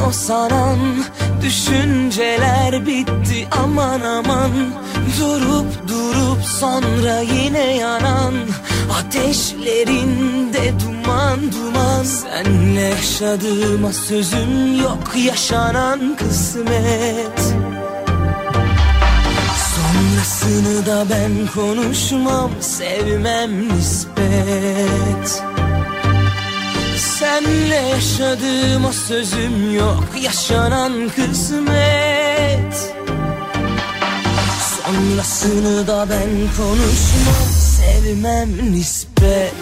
[0.07, 0.79] O sanan
[1.41, 4.51] Düşünceler bitti aman aman.
[5.19, 8.33] Durup durup sonra yine yanan
[8.99, 12.03] Ateşlerinde duman duman.
[12.03, 17.39] Senle yaşadığıma sözüm yok yaşanan kısmet.
[19.75, 25.54] Sonrasını da ben konuşmam sevmem nispet
[27.25, 30.03] Senle yaşadığıma sözüm yok.
[30.21, 32.93] Yaşanan kısmet.
[34.85, 37.49] Sonrasını da ben konuşmam.
[37.77, 39.54] Sevmem nispet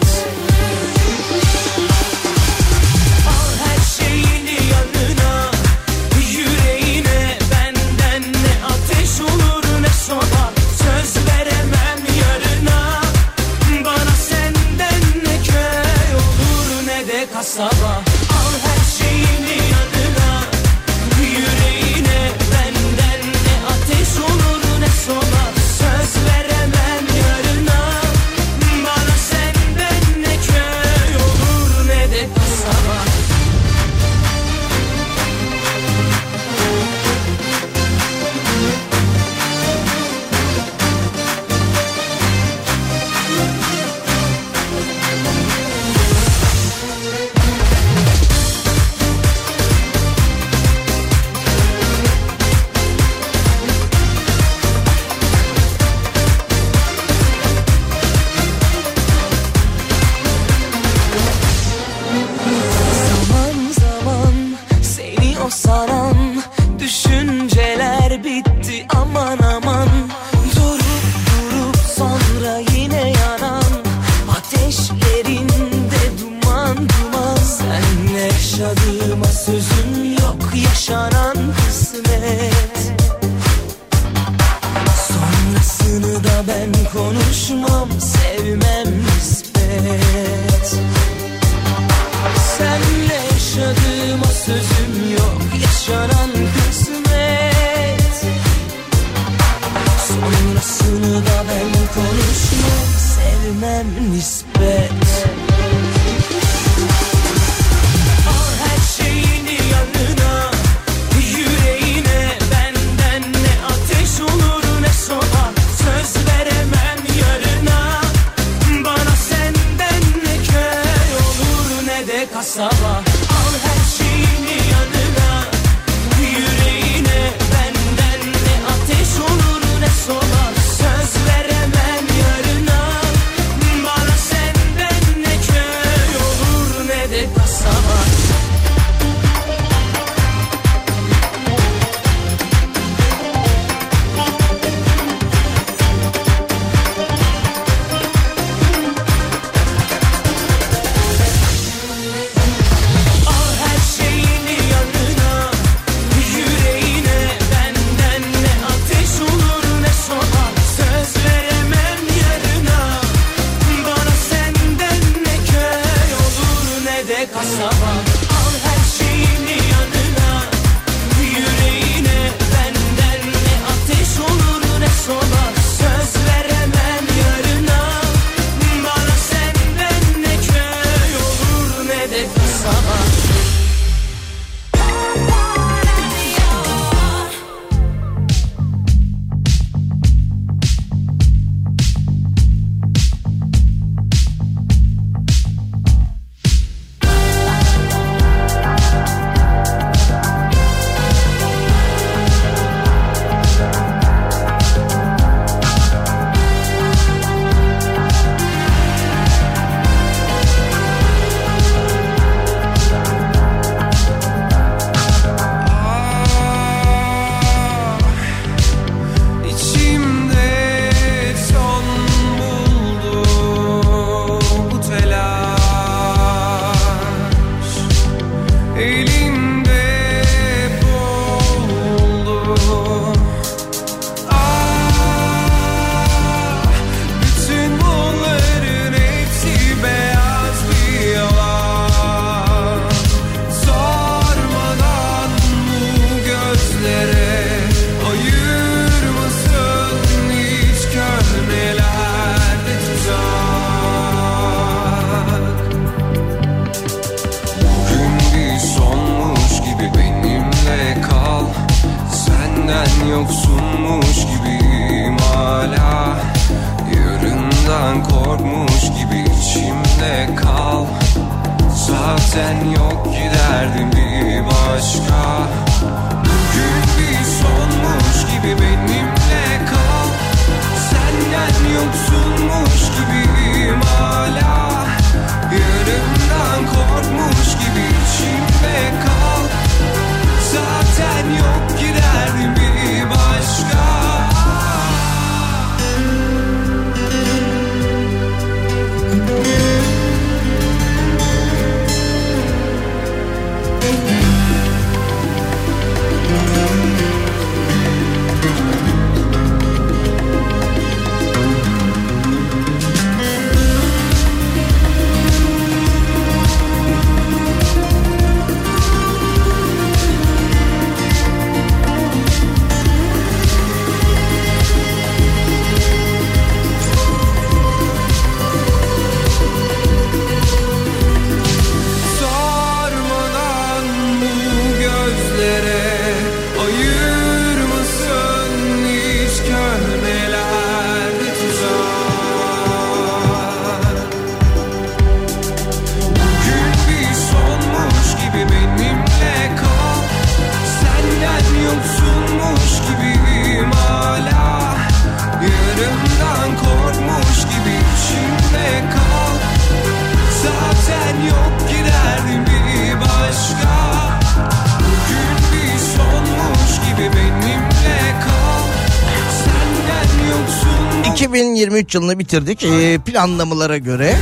[371.33, 372.63] 2023 yılını bitirdik.
[372.63, 374.15] E, planlamalara göre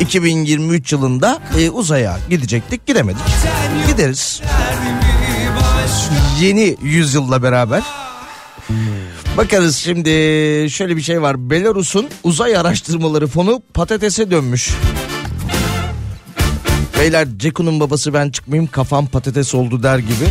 [0.00, 3.22] 2023 yılında e, uzaya gidecektik gidemedik.
[3.86, 4.42] Gideriz.
[6.40, 7.82] Yeni yüzyılla beraber.
[9.36, 10.10] Bakarız şimdi
[10.70, 11.50] şöyle bir şey var.
[11.50, 14.70] Belarus'un uzay araştırmaları fonu patatese dönmüş.
[17.00, 20.26] Beyler Ceku'nun babası ben çıkmayayım kafam patates oldu der gibi.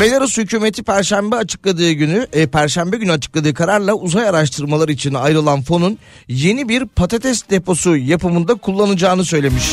[0.00, 5.98] Belarus hükümeti perşembe açıkladığı günü, e, perşembe günü açıkladığı kararla uzay araştırmaları için ayrılan fonun
[6.28, 9.64] yeni bir patates deposu yapımında kullanacağını söylemiş.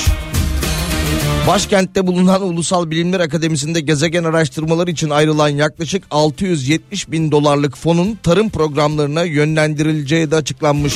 [1.47, 8.49] Başkentte bulunan Ulusal Bilimler Akademisi'nde gezegen araştırmaları için ayrılan yaklaşık 670 bin dolarlık fonun tarım
[8.49, 10.93] programlarına yönlendirileceği de açıklanmış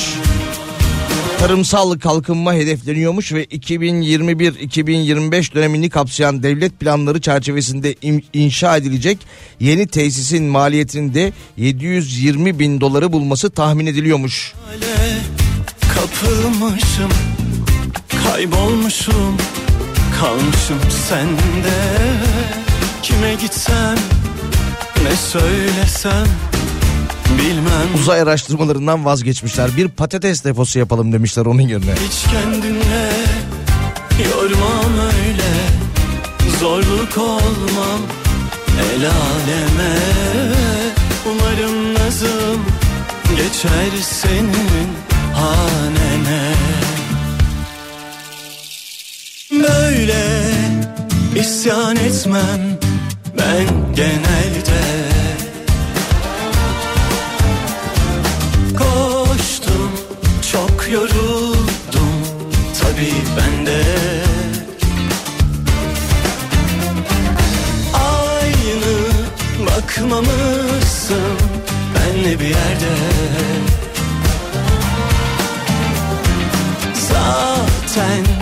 [1.38, 7.94] tarımsal kalkınma hedefleniyormuş ve 2021-2025 dönemini kapsayan devlet planları çerçevesinde
[8.32, 9.18] inşa edilecek
[9.60, 14.52] yeni tesisin maliyetinin de 720 bin doları bulması tahmin ediliyormuş.
[15.94, 17.10] Kapılmışım
[18.24, 19.36] Kaybolmuşum
[20.20, 20.78] Kalmışım
[21.08, 21.78] sende
[23.02, 23.96] Kime gitsem
[25.04, 26.26] Ne söylesem
[27.38, 27.94] Bilmem.
[27.94, 29.76] Uzay araştırmalarından vazgeçmişler.
[29.76, 31.92] Bir patates deposu yapalım demişler onun yerine.
[31.92, 33.10] Hiç kendimle
[34.24, 35.52] Yormam öyle.
[36.60, 38.00] Zorluk olmam
[38.80, 39.98] El aleme.
[41.26, 42.64] Umarım nazım
[43.36, 44.88] Geçer senin
[45.34, 46.54] hanene.
[49.52, 50.24] Böyle
[51.40, 52.78] isyan etmem
[53.38, 55.08] ben genelde
[69.98, 71.38] bakmamışsın
[71.94, 72.94] benle bir yerde.
[76.94, 78.37] Zaten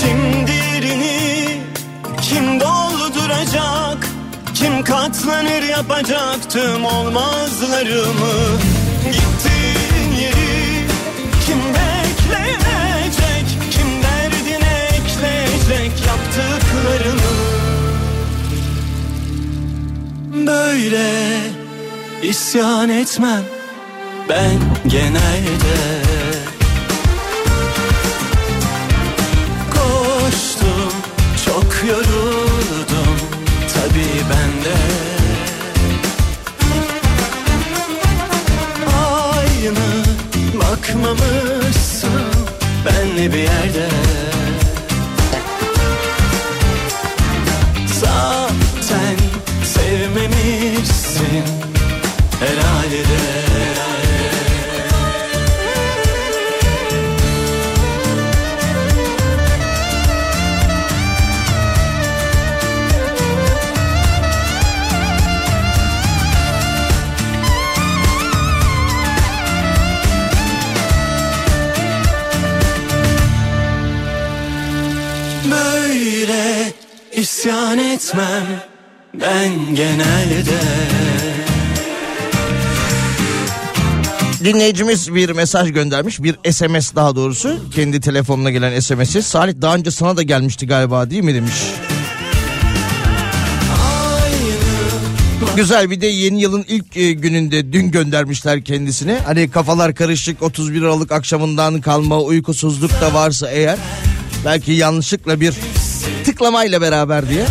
[0.00, 1.60] Şimdirini
[2.22, 4.06] kim dolduracak
[4.54, 8.58] Kim katlanır yapacak tüm olmazlarımı?
[9.04, 10.86] Gittiğin yeri
[11.46, 17.30] kim bekleyecek Kim derdine ekleyecek yaptıklarını?
[20.46, 21.10] Böyle
[22.22, 23.42] isyan etmem
[24.28, 26.09] ben genelde
[43.20, 43.89] benle bir yerde
[78.10, 78.44] etmem
[79.14, 80.52] ben genelde
[84.44, 86.22] Dinleyicimiz bir mesaj göndermiş.
[86.22, 87.70] Bir SMS daha doğrusu.
[87.74, 89.22] Kendi telefonuna gelen SMS'i.
[89.22, 91.54] Salih daha önce sana da gelmişti galiba değil mi demiş.
[95.56, 99.18] Güzel bir de yeni yılın ilk e, gününde dün göndermişler kendisine.
[99.26, 103.78] Hani kafalar karışık 31 Aralık akşamından kalma uykusuzluk da varsa eğer
[104.44, 105.54] belki yanlışlıkla bir
[106.24, 107.46] tıklamayla beraber diye.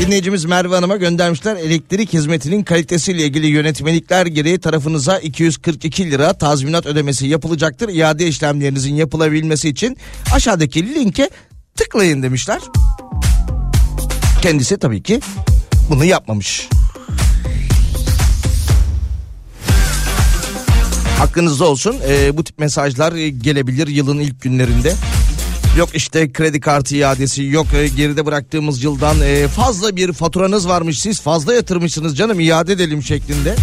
[0.00, 1.56] Dinleyicimiz Merve Hanım'a göndermişler.
[1.56, 7.88] Elektrik hizmetinin kalitesiyle ilgili yönetmelikler gereği tarafınıza 242 lira tazminat ödemesi yapılacaktır.
[7.88, 9.96] İade işlemlerinizin yapılabilmesi için
[10.34, 11.30] aşağıdaki linke
[11.76, 12.60] tıklayın demişler.
[14.42, 15.20] Kendisi tabii ki
[15.90, 16.68] bunu yapmamış.
[21.18, 21.96] Hakkınızda olsun.
[22.08, 24.94] Ee, bu tip mesajlar gelebilir yılın ilk günlerinde.
[25.78, 31.00] Yok işte kredi kartı iadesi yok e, geride bıraktığımız yıldan e, fazla bir faturanız varmış
[31.00, 33.54] siz fazla yatırmışsınız canım iade edelim şeklinde.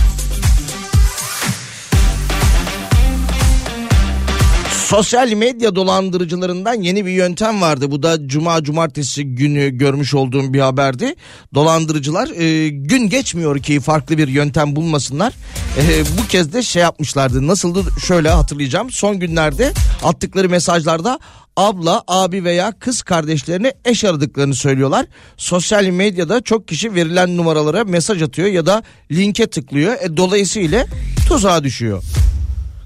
[4.86, 7.92] Sosyal medya dolandırıcılarından yeni bir yöntem vardı.
[7.92, 11.16] Bu da cuma cumartesi günü görmüş olduğum bir haberdi.
[11.54, 15.34] Dolandırıcılar e, gün geçmiyor ki farklı bir yöntem bulmasınlar.
[15.78, 17.48] E, bu kez de şey yapmışlardı.
[17.48, 18.92] Nasıldı şöyle hatırlayacağım.
[18.92, 19.74] Son günlerde
[20.04, 21.20] attıkları mesajlarda
[21.58, 25.06] abla, abi veya kız kardeşlerine eş aradıklarını söylüyorlar.
[25.38, 29.94] Sosyal medyada çok kişi verilen numaralara mesaj atıyor ya da linke tıklıyor.
[29.94, 30.86] E, dolayısıyla
[31.28, 32.04] tuzağa düşüyor.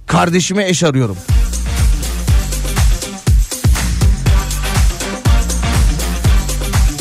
[0.07, 1.17] Kardeşime eş arıyorum.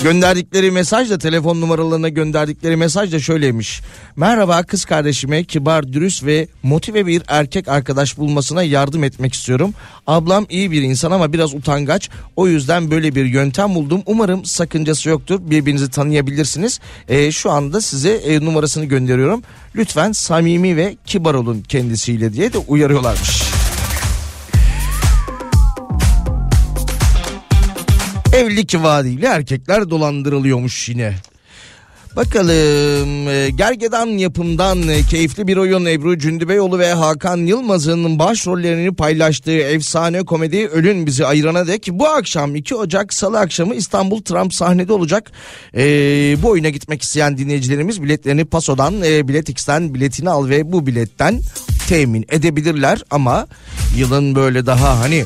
[0.03, 3.81] Gönderdikleri mesaj da telefon numaralarına gönderdikleri mesaj da şöyleymiş.
[4.17, 9.75] Merhaba kız kardeşime kibar, dürüst ve motive bir erkek arkadaş bulmasına yardım etmek istiyorum.
[10.07, 12.11] Ablam iyi bir insan ama biraz utangaç.
[12.37, 14.03] O yüzden böyle bir yöntem buldum.
[14.07, 15.41] Umarım sakıncası yoktur.
[15.43, 16.81] Birbirinizi tanıyabilirsiniz.
[17.09, 19.43] Ee, şu anda size e, numarasını gönderiyorum.
[19.77, 23.48] Lütfen samimi ve kibar olun kendisiyle diye de uyarıyorlarmış.
[28.39, 31.15] Evlilik vaadiyle erkekler dolandırılıyormuş yine.
[32.17, 39.59] Bakalım e, Gergedan yapımdan e, keyifli bir oyun Ebru Cündübeyoğlu ve Hakan Yılmaz'ın başrollerini paylaştığı
[39.59, 44.93] efsane komedi Ölün Bizi Ayırana Dek bu akşam 2 Ocak Salı akşamı İstanbul Trump sahnede
[44.93, 45.33] olacak.
[45.75, 45.83] E,
[46.43, 51.41] bu oyuna gitmek isteyen dinleyicilerimiz biletlerini Paso'dan e, Biletix'ten biletini al ve bu biletten
[51.89, 53.47] temin edebilirler ama
[53.97, 55.25] yılın böyle daha hani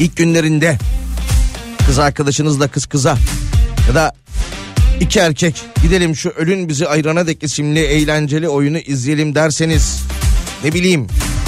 [0.00, 0.78] ilk günlerinde
[1.86, 3.18] kız arkadaşınızla kız kıza
[3.88, 4.12] ya da
[5.00, 10.02] iki erkek gidelim şu ölün bizi ayırana dek isimli eğlenceli oyunu izleyelim derseniz
[10.64, 11.06] ne bileyim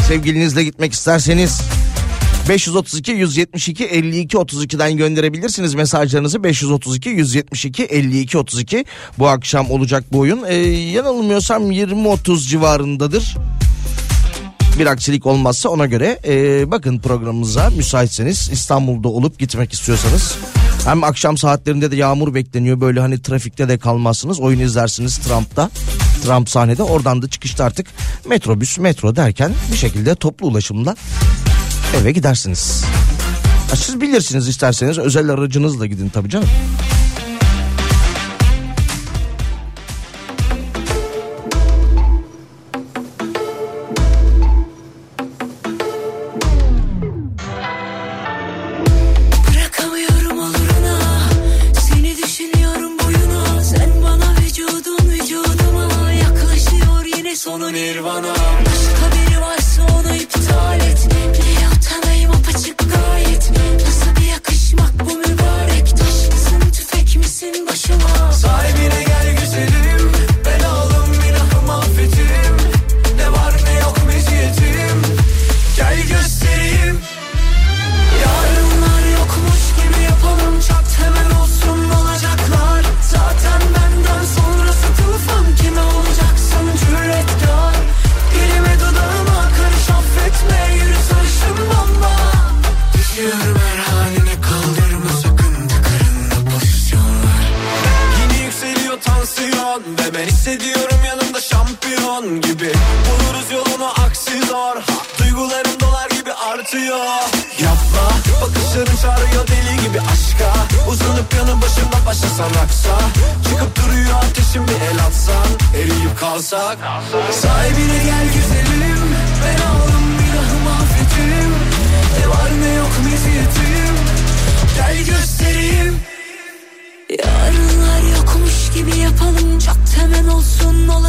[0.09, 1.61] sevgilinizle gitmek isterseniz
[2.49, 6.45] 532 172 52 32'den gönderebilirsiniz mesajlarınızı.
[6.45, 8.85] 532 172 52 32
[9.18, 10.45] bu akşam olacak bu oyun.
[10.49, 13.37] Ee, yanılmıyorsam 20-30 civarındadır
[14.79, 20.37] bir aksilik olmazsa ona göre e, bakın programımıza müsaitseniz İstanbul'da olup gitmek istiyorsanız
[20.85, 25.70] hem akşam saatlerinde de yağmur bekleniyor böyle hani trafikte de kalmazsınız oyun izlersiniz Trump'ta
[26.25, 27.87] Trump sahnede oradan da çıkışta artık
[28.29, 30.97] metrobüs metro derken bir şekilde toplu ulaşımla
[32.01, 32.85] eve gidersiniz.
[33.75, 36.49] Siz bilirsiniz isterseniz özel aracınızla gidin tabii canım.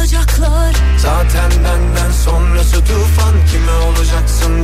[0.06, 0.74] Olacaklar?
[0.98, 3.34] Zaten benden sonrası tufan.
[3.52, 4.55] Kime olacaksın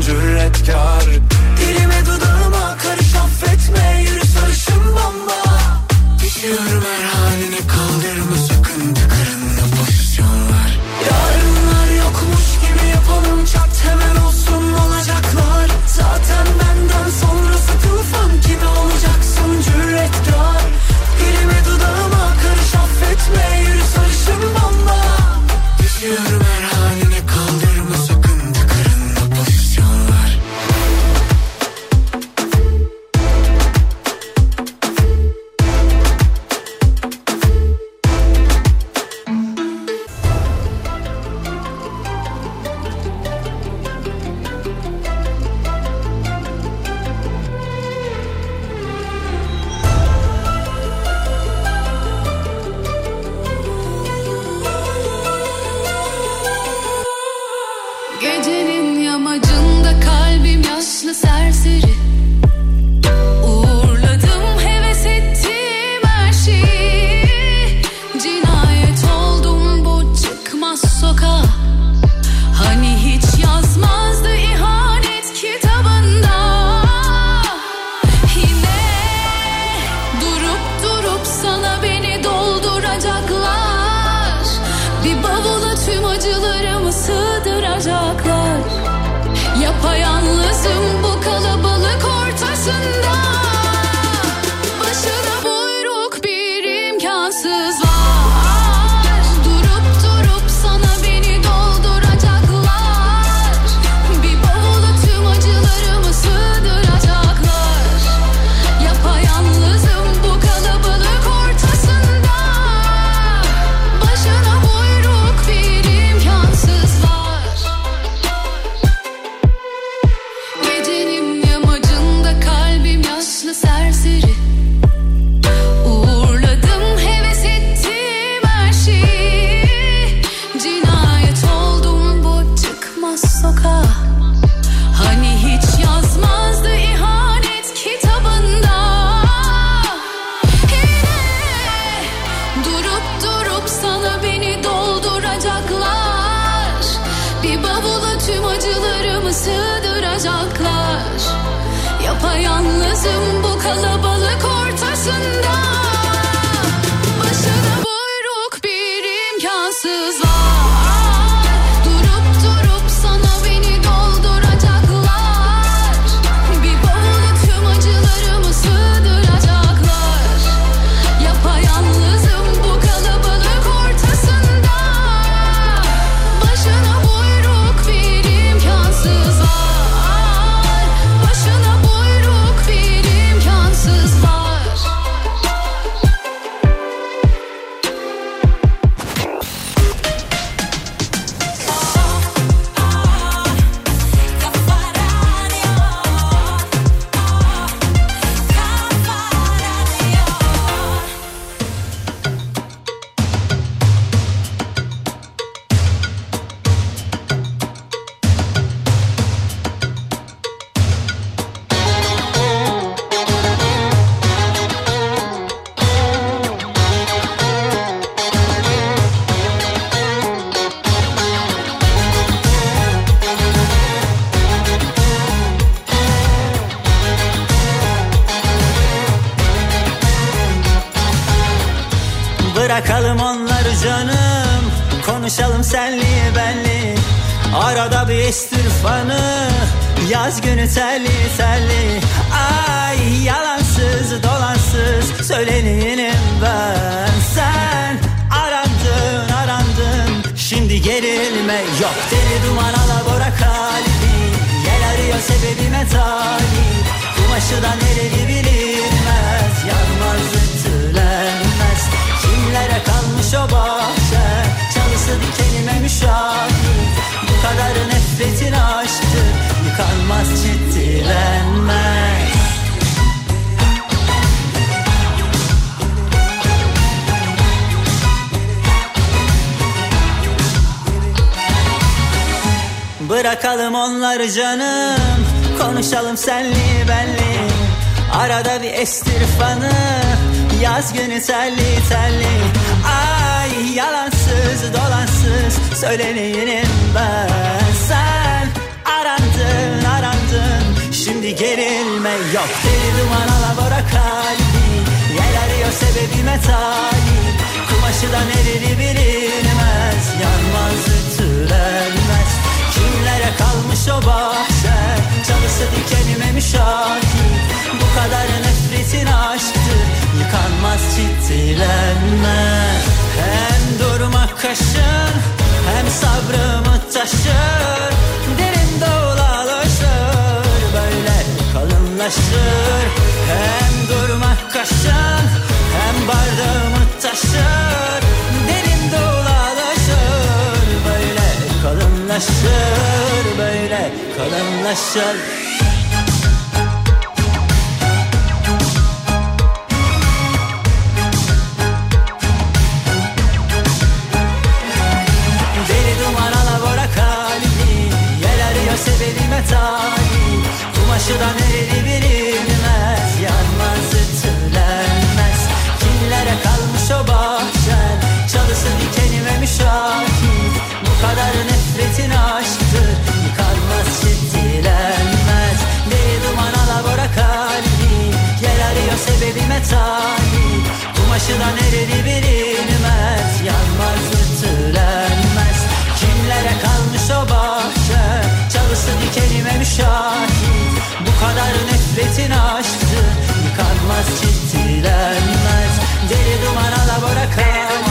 [381.23, 383.41] Karşıdan ereri bilinmez.
[383.47, 385.59] Yanmaz ütülenmez.
[386.01, 388.29] Kimlere kalmış o bahçe?
[388.53, 390.83] Çalısı dikenime müşahit.
[391.01, 393.03] Bu kadar nefretin aştı
[393.45, 395.73] Yıkanmaz çitilenmez
[396.11, 397.83] Deli duman alabora kal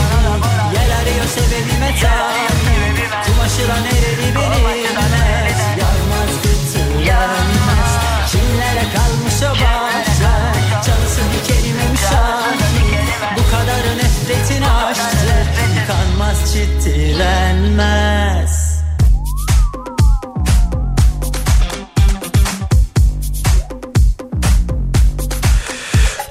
[0.74, 2.41] Yer arıyor sebebime tarih
[16.52, 18.12] çitilenmez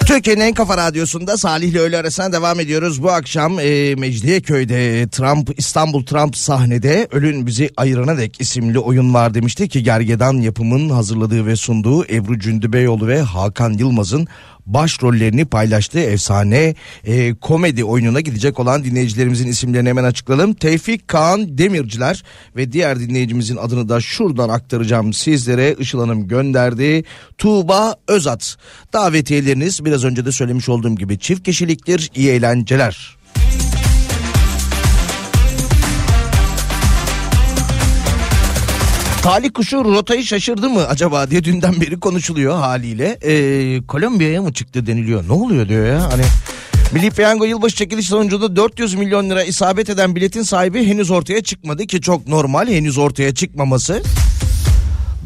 [0.06, 3.02] Türkiye'nin en kafa radyosunda Salih ile öğle arasına devam ediyoruz.
[3.02, 9.14] Bu akşam e, Mecidiyeköy'de e, Trump İstanbul Trump sahnede Ölün Bizi Ayırana Dek isimli oyun
[9.14, 14.28] var demişti ki Gergedan yapımının hazırladığı ve sunduğu Ebru Cündübeyoğlu ve Hakan Yılmaz'ın
[14.66, 16.74] başrollerini paylaştığı efsane
[17.04, 20.54] e, komedi oyununa gidecek olan dinleyicilerimizin isimlerini hemen açıklayalım.
[20.54, 22.22] Tevfik Kaan Demirciler
[22.56, 25.76] ve diğer dinleyicimizin adını da şuradan aktaracağım sizlere.
[25.78, 27.04] Işıl Hanım gönderdi.
[27.38, 28.56] Tuğba Özat.
[28.92, 32.10] Davetiyeleriniz biraz önce de söylemiş olduğum gibi çift kişiliktir.
[32.14, 33.21] İyi eğlenceler.
[39.22, 43.18] Talih kuşu rotayı şaşırdı mı acaba diye dünden beri konuşuluyor haliyle.
[43.22, 45.28] Ee, Kolombiya'ya mı çıktı deniliyor.
[45.28, 46.22] Ne oluyor diyor ya hani.
[46.92, 51.86] Milli Piyango yılbaşı çekiliş sonucunda 400 milyon lira isabet eden biletin sahibi henüz ortaya çıkmadı
[51.86, 54.02] ki çok normal henüz ortaya çıkmaması.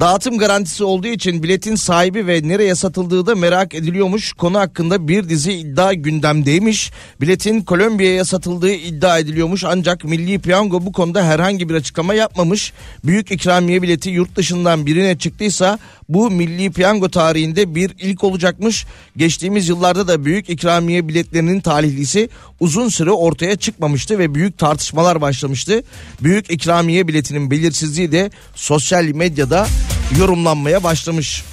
[0.00, 4.32] Dağıtım garantisi olduğu için biletin sahibi ve nereye satıldığı da merak ediliyormuş.
[4.32, 6.92] Konu hakkında bir dizi iddia gündemdeymiş.
[7.20, 12.72] Biletin Kolombiya'ya satıldığı iddia ediliyormuş ancak Milli Piyango bu konuda herhangi bir açıklama yapmamış.
[13.04, 15.78] Büyük ikramiye bileti yurt dışından birine çıktıysa
[16.08, 18.86] bu Milli Piyango tarihinde bir ilk olacakmış.
[19.16, 22.28] Geçtiğimiz yıllarda da büyük ikramiye biletlerinin talihlisi
[22.60, 25.82] uzun süre ortaya çıkmamıştı ve büyük tartışmalar başlamıştı.
[26.22, 29.66] Büyük ikramiye biletinin belirsizliği de sosyal medyada
[30.18, 31.44] yorumlanmaya başlamış.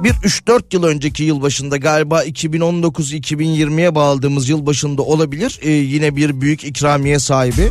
[0.00, 5.58] Bir 3-4 yıl önceki yılbaşında galiba 2019-2020'ye bağladığımız yılbaşında olabilir.
[5.62, 7.70] Ee, yine bir büyük ikramiye sahibi.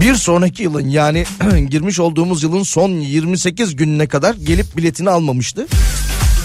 [0.00, 1.24] Bir sonraki yılın yani
[1.70, 5.66] girmiş olduğumuz yılın son 28 gününe kadar gelip biletini almamıştı.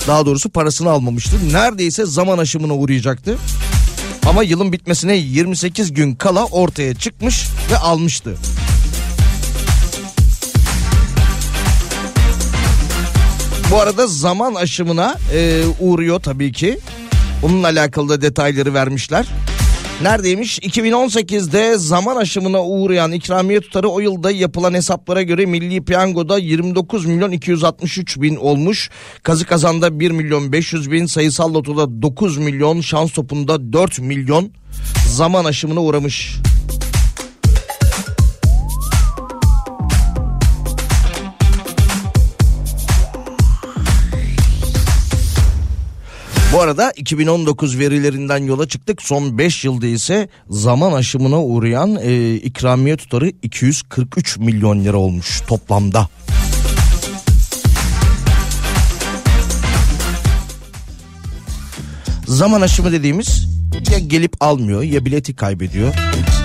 [0.07, 1.35] Daha doğrusu parasını almamıştı.
[1.53, 3.37] Neredeyse zaman aşımına uğrayacaktı.
[4.25, 8.37] Ama yılın bitmesine 28 gün kala ortaya çıkmış ve almıştı.
[13.71, 16.79] Bu arada zaman aşımına e, uğruyor tabii ki.
[17.41, 19.27] Bununla alakalı da detayları vermişler.
[20.03, 20.59] Neredeymiş?
[20.59, 27.31] 2018'de zaman aşımına uğrayan ikramiye tutarı o yılda yapılan hesaplara göre Milli Piyango'da 29 milyon
[27.31, 28.89] 263 bin olmuş.
[29.23, 34.51] Kazı kazanda 1 milyon 500 bin, sayısal lotoda 9 milyon, şans topunda 4 milyon
[35.07, 36.35] zaman aşımına uğramış.
[46.61, 49.01] Arada 2019 verilerinden yola çıktık.
[49.01, 56.09] Son 5 yılda ise zaman aşımına uğrayan e, ikramiye tutarı 243 milyon lira olmuş toplamda.
[62.25, 63.47] Zaman aşımı dediğimiz
[63.91, 65.93] ya gelip almıyor ya bileti kaybediyor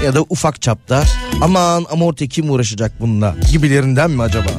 [0.05, 1.05] ya da ufak çapta
[1.41, 4.51] aman amorti kim uğraşacak bununla gibilerinden mi acaba?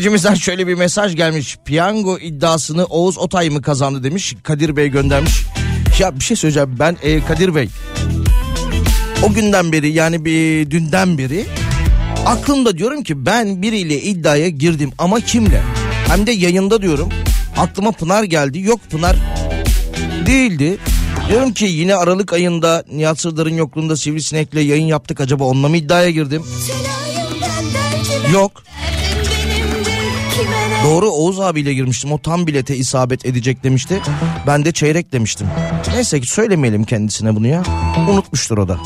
[0.00, 1.58] Dinleyicimizden şöyle bir mesaj gelmiş.
[1.64, 4.34] Piyango iddiasını Oğuz Otay mı kazandı demiş.
[4.42, 5.44] Kadir Bey göndermiş.
[5.98, 7.68] Ya bir şey söyleyeceğim ben e, Kadir Bey.
[9.22, 11.46] O günden beri yani bir dünden beri
[12.26, 15.62] aklımda diyorum ki ben biriyle iddiaya girdim ama kimle?
[16.08, 17.08] Hem de yayında diyorum.
[17.56, 18.60] Aklıma Pınar geldi.
[18.60, 19.16] Yok Pınar
[20.26, 20.78] değildi.
[21.28, 25.20] Diyorum ki yine Aralık ayında Nihat Sırdar'ın yokluğunda Sivrisinek'le yayın yaptık.
[25.20, 26.42] Acaba onunla mı iddiaya girdim?
[28.32, 28.62] Yok.
[30.84, 32.12] Doğru Oğuz abiyle girmiştim.
[32.12, 34.00] O tam bilete isabet edecek demişti.
[34.46, 35.46] Ben de çeyrek demiştim.
[35.94, 37.62] Neyse ki söylemeyelim kendisine bunu ya.
[38.10, 38.78] Unutmuştur o da.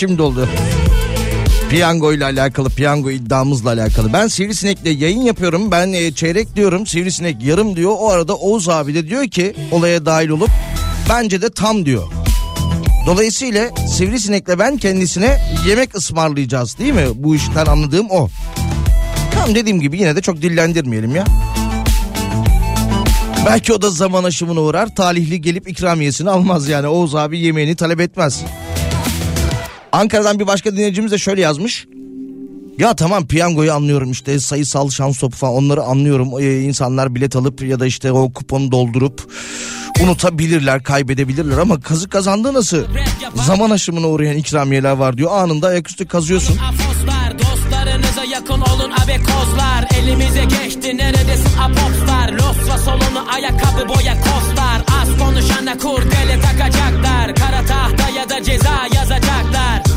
[0.00, 0.48] Şimdi oldu.
[1.70, 4.12] Piyango ile alakalı, piyango iddiamızla alakalı.
[4.12, 5.70] Ben Sivrisinek'le yayın yapıyorum.
[5.70, 7.92] Ben e, çeyrek diyorum, Sivrisinek yarım diyor.
[7.98, 10.50] O arada Oğuz abi de diyor ki olaya dahil olup
[11.08, 12.02] bence de tam diyor.
[13.06, 17.06] Dolayısıyla Sivrisinek'le ben kendisine yemek ısmarlayacağız değil mi?
[17.14, 18.28] Bu işten anladığım o.
[19.34, 21.24] Tam dediğim gibi yine de çok dillendirmeyelim ya.
[23.46, 24.94] Belki o da zaman aşımına uğrar.
[24.94, 26.86] Talihli gelip ikramiyesini almaz yani.
[26.86, 28.44] Oğuz abi yemeğini talep etmez.
[29.92, 31.86] Ankara'dan bir başka dinleyicimiz de şöyle yazmış.
[32.78, 36.28] Ya tamam piyangoyu anlıyorum işte sayısal şans topu falan onları anlıyorum.
[36.40, 39.32] Ee, insanlar bilet alıp ya da işte o kuponu doldurup
[40.02, 42.76] unutabilirler, kaybedebilirler ama kazı kazandığı nasıl?
[43.34, 45.30] Zaman aşımına uğrayan ikramiyeler var diyor.
[45.32, 46.56] Anında ayaküstü kazıyorsun.
[48.40, 51.58] Yakın olun abekozlar Elimize geçti neredesin?
[51.58, 54.82] Apopslar Losra solunu ayakkabı boya kostlar.
[55.02, 57.34] Az konuşana kurdele takacaklar.
[57.34, 59.89] Kara tahta ya da ceza yazacaklar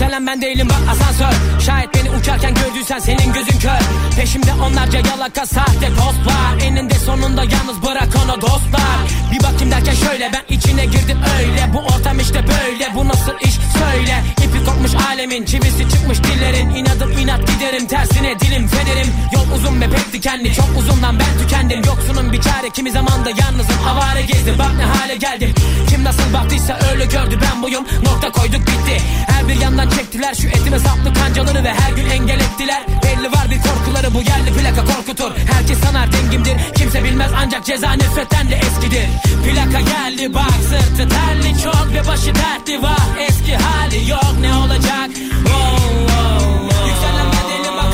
[0.00, 1.60] Yükselen ben değilim bak asansör.
[1.60, 3.80] Şayet beni uçarken gördüysen senin gözün kör.
[4.16, 9.00] Peşimde onlarca yalaka sahte post var Eninde sonunda yalnız bırak onu dostlar.
[9.32, 11.70] Bir bakayım derken şöyle ben içine girdim öyle.
[11.74, 13.54] Bu ortam işte böyle bu nasıl iş?
[13.78, 14.24] Söyle.
[14.44, 16.70] İpi kopmuş alemin çivisi çıkmış dillerin.
[16.70, 19.06] İnadım inat giderim tersine dilim federim.
[19.34, 21.82] Yol uzun ve pek dikenli çok uzundan ben tükendim.
[21.84, 23.86] Yoksunun bir çare kimi zaman da yalnızım.
[23.88, 25.54] Avare gezdim Bak ne hale geldim.
[25.88, 27.84] Kim nasıl baktıysa öyle gördü ben buyum.
[28.04, 29.02] Nokta koyduk bitti.
[29.26, 30.34] Her bir yandan çektiler.
[30.34, 32.82] Şu etime saplı kancaları Ve her gün engel ettiler.
[33.04, 35.30] Belli var bir korkuları bu yerli plaka korkutur.
[35.52, 36.56] Herkes sanar dengimdir.
[36.74, 39.08] Kimse bilmez ancak ceza nefretten de eskidir.
[39.44, 42.82] Plaka geldi bak sırtı terli çok ve başı dertli.
[42.82, 45.10] Var Eski hali yok ne olacak?
[45.16, 46.88] Wow, wow, wow.
[46.88, 47.90] Yükselen bedeli bak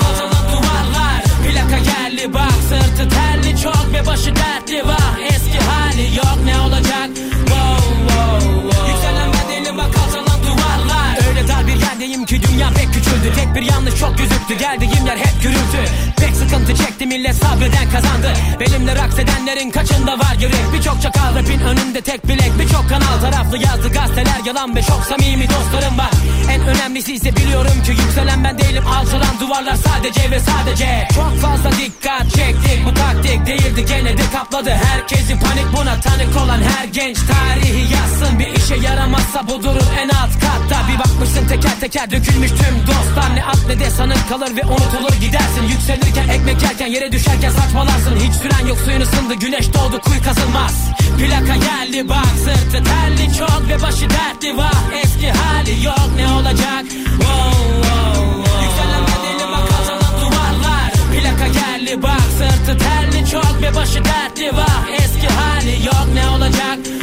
[0.52, 1.22] duvarlar.
[1.22, 4.86] Plaka geldi bak sırtı terli çok ve başı dertli.
[4.86, 7.25] Var Eski hali yok ne olacak
[12.26, 13.32] ki dünya pek küçüldü.
[13.36, 15.92] Tek bir yanlış çok gözüktü geldiğim yer hep gürültü.
[16.20, 17.06] Pek sıkıntı çekti.
[17.06, 18.32] Millet sabreden kazandı.
[18.60, 20.66] Benimle raks edenlerin kaçında var yürek?
[20.74, 22.52] Birçok çakal rapin önünde tek bilek.
[22.58, 24.40] Birçok kanal taraflı yazdı gazeteler.
[24.46, 26.10] Yalan Ve çok samimi dostlarım var.
[26.50, 28.84] En önemlisi ise biliyorum ki yükselen ben değilim.
[28.86, 31.08] Alçalan duvarlar sadece ve sadece.
[31.14, 32.86] Çok fazla dikkat çektik.
[32.86, 33.84] Bu taktik değildi.
[33.88, 34.70] Gene de kapladı.
[34.70, 38.38] Herkesi panik buna tanık olan her genç Tarihi yazsın.
[38.38, 40.88] Bir işe yaramazsa bu durur en alt katta.
[40.88, 45.20] Bir bakmışsın teker teker dökülmüş tüm dostlar Ne at ne de sanın kalır ve unutulur
[45.20, 45.62] gidersin.
[45.70, 48.16] Yükselirken ekmek yerken yere düşerken saçmalarsın.
[48.16, 50.74] Hiç süren yok suyun ısındı güneş doğdu kuyu kazılmaz.
[51.18, 54.56] Plaka geldi bak sırtı terli çok ve başı dertli.
[54.56, 56.84] Var Eski hali yok ne olacak?
[56.90, 57.52] Wow,
[57.82, 58.64] wow, wow.
[58.64, 59.68] Yükselen bedeli bak
[60.20, 60.92] duvarlar.
[61.12, 64.56] Plaka geldi bak sırtı terli çok ve başı dertli.
[64.56, 66.95] Var Eski hali yok ne olacak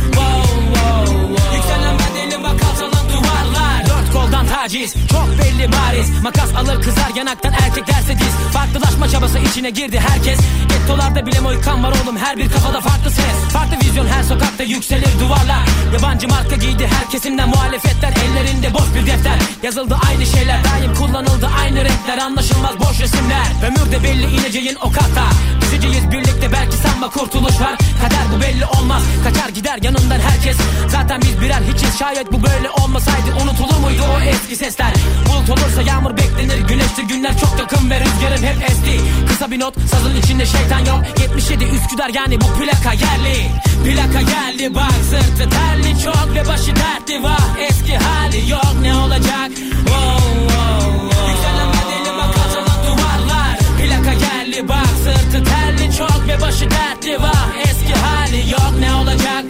[4.63, 6.09] taciz çok belli bariz.
[6.23, 8.53] Makas alır kızar yanaktan erkek derse diz.
[8.53, 10.39] Farklılaşma çabası içine girdi herkes.
[10.69, 13.53] Gettolarda bile moykan var oğlum her bir kafada farklı ses.
[13.53, 15.63] Farklı vizyon her sokakta yükselir duvarlar.
[15.93, 18.13] Yabancı marka giydi her kesimden muhalefetler.
[18.25, 19.39] Ellerinde boş bir defter.
[19.63, 22.17] Yazıldı aynı şeyler daim kullanıldı aynı renkler.
[22.17, 23.47] Anlaşılmaz boş resimler.
[23.67, 25.25] Ömürde belli ineceğin o kata.
[25.61, 27.77] Düşeceğiz birlikte belki sanma kurtuluş var.
[28.01, 29.03] Kader bu belli olmaz.
[29.23, 30.57] Kaçar gider yanından herkes.
[30.87, 31.99] Zaten biz birer hiçiz.
[31.99, 34.93] Şayet bu böyle olmasaydı Unutulur muydu o eski sesler.
[35.27, 36.67] Bulut olursa yağmur beklenir.
[36.67, 39.01] Güneştir günler çok yakın ve rüzgarın hep esti.
[39.27, 40.99] Kısa bir not sazın içinde şeytan yok.
[41.21, 43.51] 77 Üsküdar yani bu plaka yerli.
[43.85, 46.03] Plaka geldi bak sırtı terli.
[46.03, 48.73] Çok ve başı dertli var Eski hali yok.
[48.81, 49.49] Ne olacak?
[49.85, 51.29] Wow, wow, wow.
[51.29, 53.57] Yükselen bedeli bak alçalan duvarlar.
[53.57, 55.97] Plaka geldi bak sırtı terli.
[55.97, 58.73] Çok ve başı dertli var Eski hali yok.
[58.79, 59.43] Ne olacak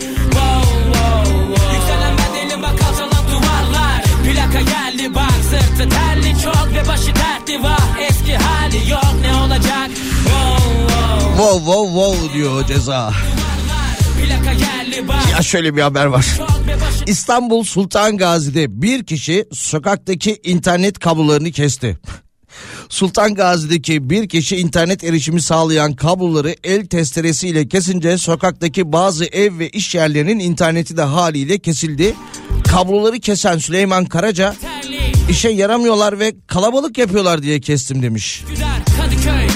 [5.84, 7.80] sırtı terli çok ve başı dertli var
[8.10, 9.90] Eski hali yok ne olacak
[10.24, 11.30] wow, wow.
[11.38, 13.14] Wow wow wow diyor ceza.
[15.32, 16.26] Ya şöyle bir haber var.
[17.08, 21.98] İstanbul Sultan Gazi'de bir kişi sokaktaki internet kablolarını kesti.
[22.90, 29.70] Sultan Gazi'deki bir kişi internet erişimi sağlayan kabloları el testeresiyle kesince sokaktaki bazı ev ve
[29.70, 32.16] iş yerlerinin interneti de haliyle kesildi.
[32.68, 34.56] Kabloları kesen Süleyman Karaca
[35.30, 38.44] işe yaramıyorlar ve kalabalık yapıyorlar diye kestim demiş.
[38.50, 39.48] Güzel Kadıköy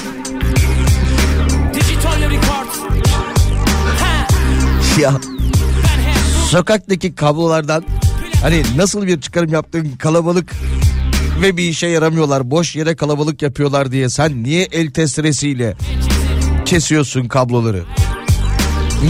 [5.00, 5.12] Ya
[6.50, 7.84] sokaktaki kablolardan
[8.42, 10.52] hani nasıl bir çıkarım yaptığın kalabalık
[11.42, 15.76] ve bir işe yaramıyorlar boş yere kalabalık yapıyorlar diye sen niye el testeresiyle
[16.64, 17.84] kesiyorsun kabloları?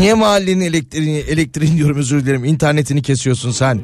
[0.01, 3.82] Niye mahallenin elektriğini, elektriğini diyorum özür dilerim internetini kesiyorsun sen?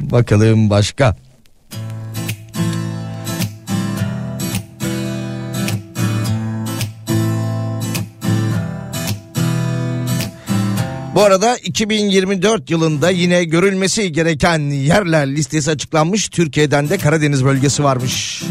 [0.00, 1.16] Bakalım başka.
[11.16, 16.28] Bu arada 2024 yılında yine görülmesi gereken yerler listesi açıklanmış.
[16.28, 18.42] Türkiye'den de Karadeniz bölgesi varmış.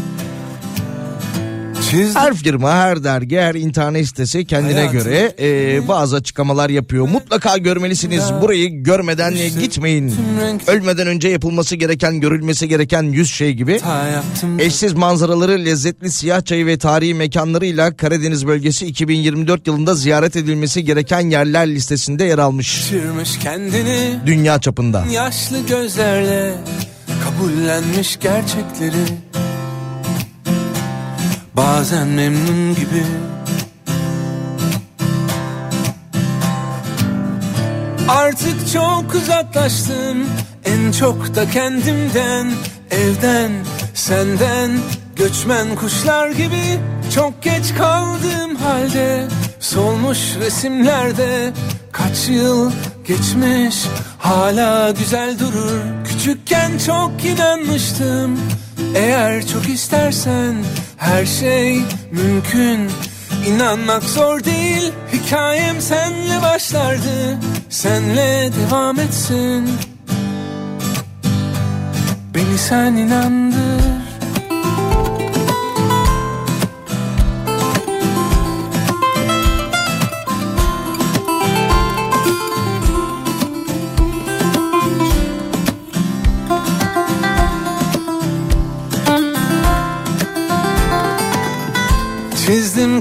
[2.14, 4.98] Her firma, her dergi, her internet sitesi kendine Hayatım.
[4.98, 7.08] göre e, bazı açıklamalar yapıyor.
[7.08, 8.24] Mutlaka görmelisiniz.
[8.42, 10.14] Burayı görmeden e, gitmeyin.
[10.66, 13.80] Ölmeden önce yapılması gereken, görülmesi gereken 100 şey gibi.
[14.58, 21.20] Eşsiz manzaraları, lezzetli siyah çayı ve tarihi mekanlarıyla Karadeniz bölgesi 2024 yılında ziyaret edilmesi gereken
[21.30, 22.90] yerler listesinde yer almış.
[24.26, 25.04] Dünya çapında.
[25.12, 26.54] yaşlı gözlerle
[27.24, 28.96] kabullenmiş gerçekleri
[31.56, 33.02] Bazen memnun gibi.
[38.08, 40.26] Artık çok uzaklaştım.
[40.64, 42.50] En çok da kendimden
[42.90, 43.50] Evden,
[43.94, 44.70] senden.
[45.16, 46.80] Göçmen kuşlar gibi
[47.14, 49.28] Çok geç kaldığım halde.
[49.60, 51.52] Solmuş resimlerde
[51.92, 52.72] Kaç yıl
[53.06, 53.84] geçmiş
[54.18, 55.80] Hala güzel durur
[56.26, 58.40] Küçükken çok inanmıştım
[58.94, 60.54] Eğer çok istersen
[60.96, 61.80] Her şey
[62.12, 62.90] mümkün.
[63.48, 67.38] İnanmak zor değil Hikayem senle başlardı.
[67.68, 69.68] Senle devam etsin.
[72.34, 73.85] Beni sen inandır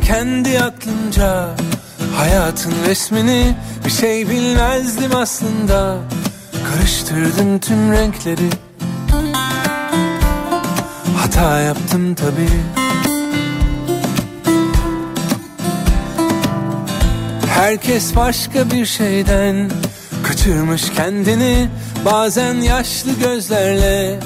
[0.05, 1.49] kendi aklımca
[2.15, 3.55] Hayatın resmini
[3.85, 5.97] Bir şey bilmezdim aslında.
[6.71, 8.49] Karıştırdım tüm renkleri.
[11.17, 12.49] Hata yaptım tabi
[17.47, 19.71] Herkes başka bir şeyden
[20.23, 21.69] Kaçırmış kendini.
[22.05, 24.19] Bazen yaşlı gözlerle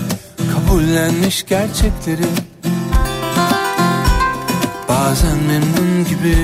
[0.54, 2.49] Kabullenmiş gerçekleri
[5.10, 6.38] Bazen memnun gibi.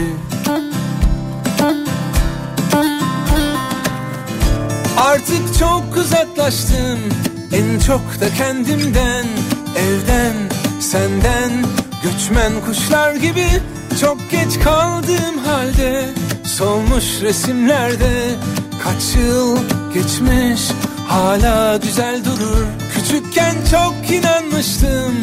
[4.98, 7.00] Artık çok uzaklaştım.
[7.54, 9.26] En çok da kendimden.
[9.78, 10.34] Evden,
[10.80, 11.52] senden.
[12.04, 13.48] Göçmen kuşlar gibi
[14.02, 16.10] Çok geç kaldığım halde
[16.44, 18.36] Solmuş resimlerde
[18.84, 19.58] Kaç yıl
[19.94, 20.62] geçmiş
[21.08, 22.66] Hala güzel durur.
[22.94, 25.16] Küçükken çok inanmıştım.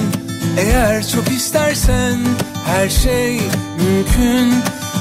[0.58, 2.18] Eğer çok istersen
[2.66, 3.40] Her şey
[3.76, 4.54] mümkün.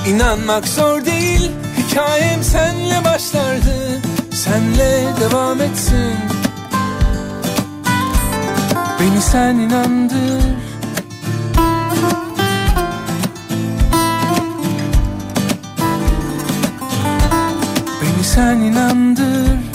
[0.08, 1.52] İnanmak zor değil.
[1.78, 4.02] Hikayem senle başlardı.
[4.34, 6.16] Senle devam etsin.
[9.00, 10.44] Beni sen inandır.
[18.02, 19.70] Beni sen inandır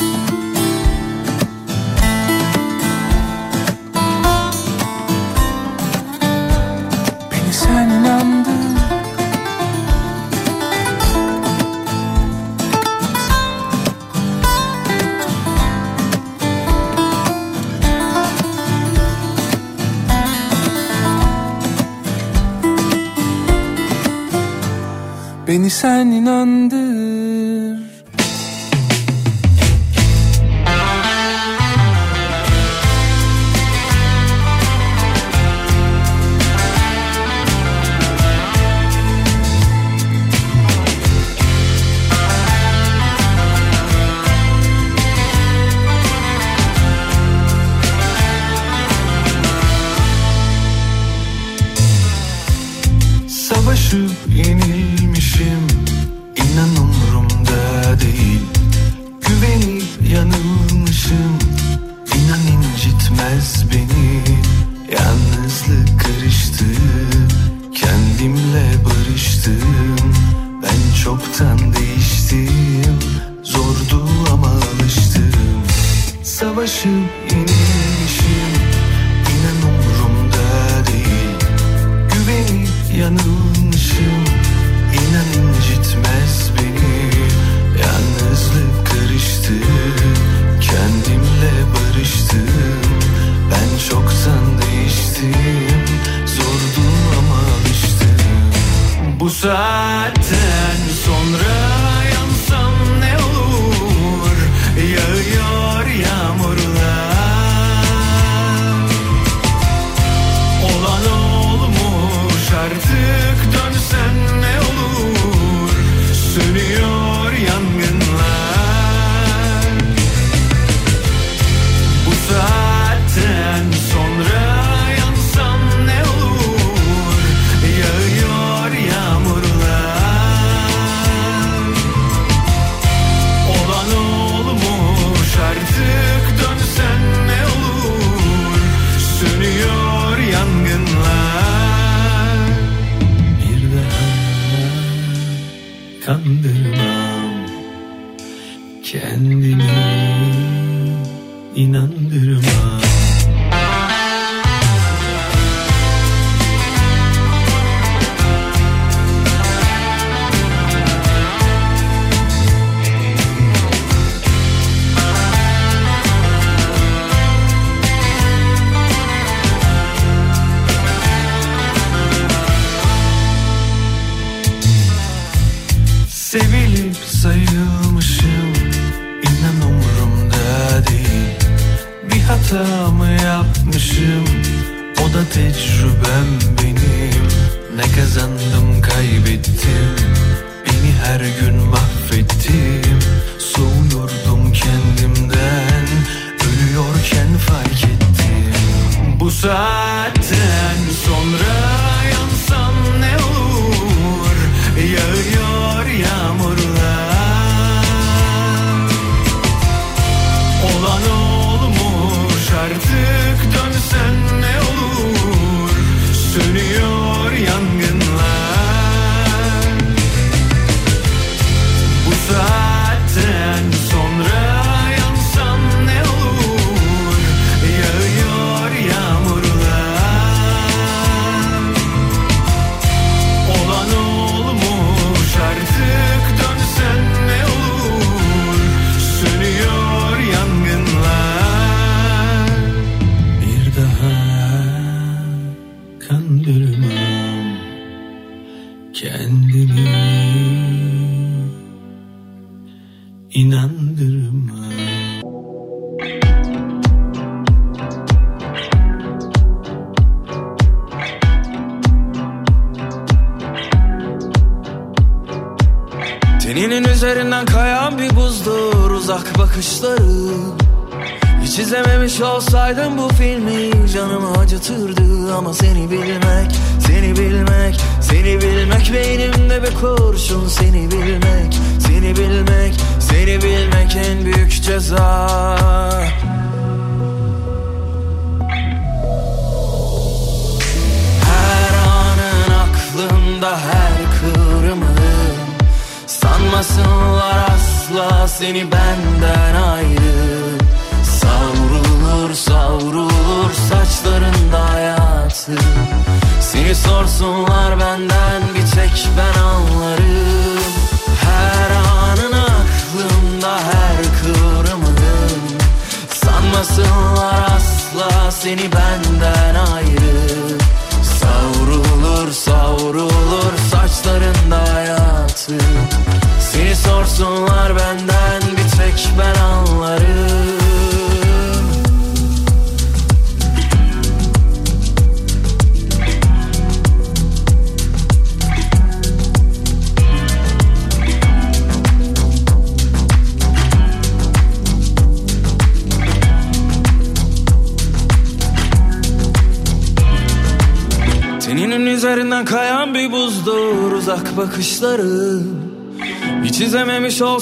[25.67, 26.76] Beni sen inandır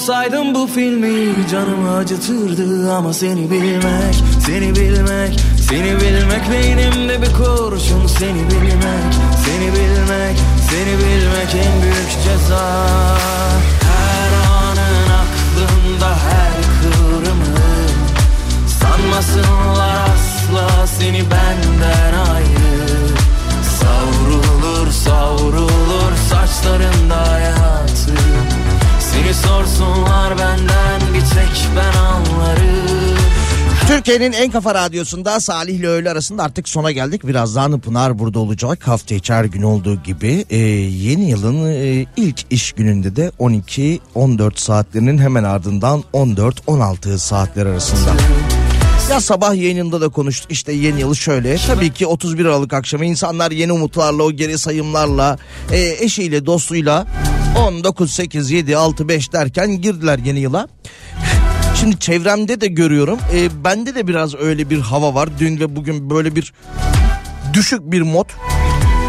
[0.05, 4.15] olsaydım bu filmi canımı acıtırdı Ama seni bilmek,
[4.45, 9.13] seni bilmek, seni bilmek Beynimde bir kurşun seni bilmek,
[9.45, 10.37] seni bilmek,
[10.69, 12.87] seni bilmek en büyük ceza.
[13.81, 17.89] Her anın aklımda her kıvrımın
[18.67, 23.07] Sanmasınlar asla seni benden ayrı.
[23.79, 27.84] Savrulur savrulur saçlarında hayatı
[29.25, 33.17] Seni sorsunlar benden bir tek ben anlarım
[33.87, 37.27] Türkiye'nin en kafa radyosunda Salih ile öğle arasında artık sona geldik.
[37.27, 38.87] Birazdan Pınar burada olacak.
[38.87, 45.17] Hafta içi gün olduğu gibi e, yeni yılın e, ilk iş gününde de 12-14 saatlerinin
[45.17, 48.11] hemen ardından 14-16 saatler arasında.
[49.09, 51.57] Ya sabah yayınında da konuştuk işte yeni yılı şöyle.
[51.57, 55.37] Tabii ki 31 Aralık akşamı insanlar yeni umutlarla o geri sayımlarla
[55.71, 57.05] e, eşiyle dostuyla
[57.55, 60.67] 19 8 7 6 5 derken girdiler yeni yıla.
[61.79, 63.19] Şimdi çevremde de görüyorum.
[63.33, 65.29] E, bende de biraz öyle bir hava var.
[65.39, 66.53] Dün ve bugün böyle bir
[67.53, 68.29] düşük bir mod.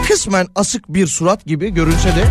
[0.09, 2.25] Kısmen asık bir surat gibi görünse de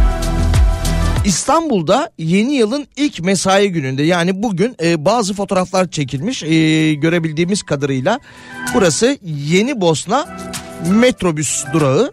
[1.26, 8.20] İstanbul'da yeni yılın ilk mesai gününde yani bugün e, bazı fotoğraflar çekilmiş e, görebildiğimiz kadarıyla
[8.74, 10.38] burası Yeni Bosna
[10.90, 12.12] metrobüs durağı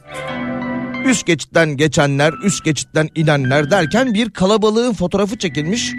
[1.05, 5.93] Üst geçitten geçenler, üst geçitten inenler derken bir kalabalığın fotoğrafı çekilmiş.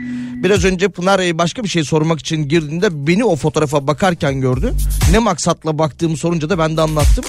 [0.44, 4.74] Biraz önce Pınar e, başka bir şey sormak için girdiğinde beni o fotoğrafa bakarken gördü.
[5.12, 7.26] Ne maksatla baktığımı sorunca da ben de anlattım.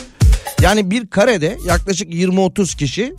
[0.62, 3.14] Yani bir karede yaklaşık 20-30 kişi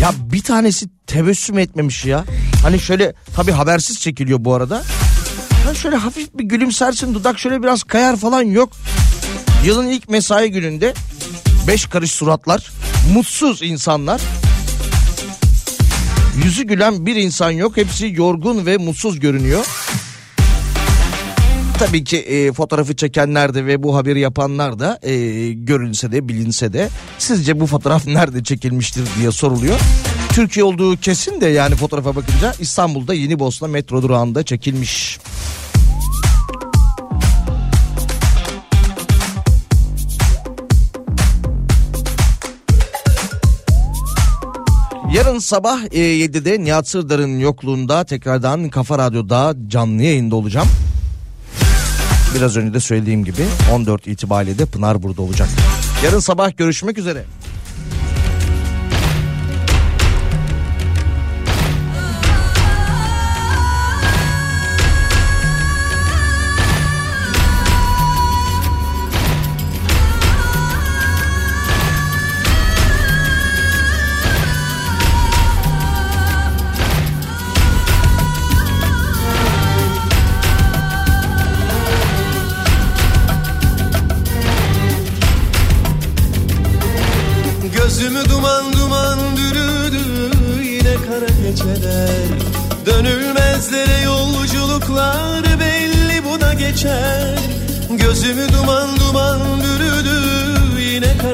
[0.00, 2.24] ya bir tanesi tebessüm etmemiş ya.
[2.62, 4.82] Hani şöyle tabii habersiz çekiliyor bu arada.
[5.64, 8.72] Hani şöyle hafif bir gülümsersin dudak şöyle biraz kayar falan yok.
[9.64, 10.94] Yılın ilk mesai gününde
[11.68, 12.70] beş karış suratlar,
[13.14, 14.20] mutsuz insanlar.
[16.44, 17.76] Yüzü gülen bir insan yok.
[17.76, 19.66] Hepsi yorgun ve mutsuz görünüyor.
[21.78, 26.72] Tabii ki e, fotoğrafı çekenler de ve bu haberi yapanlar da e, görünse de bilinse
[26.72, 26.88] de
[27.18, 29.80] sizce bu fotoğraf nerede çekilmiştir diye soruluyor.
[30.32, 35.18] Türkiye olduğu kesin de yani fotoğrafa bakınca İstanbul'da Yeni Bosna metro durağında çekilmiş.
[45.12, 50.68] Yarın sabah e, 7'de Nihat Sırdar'ın yokluğunda tekrardan Kafa Radyo'da canlı yayında olacağım.
[52.34, 55.48] Biraz önce de söylediğim gibi 14 itibariyle de Pınar burada olacak.
[56.04, 57.24] Yarın sabah görüşmek üzere.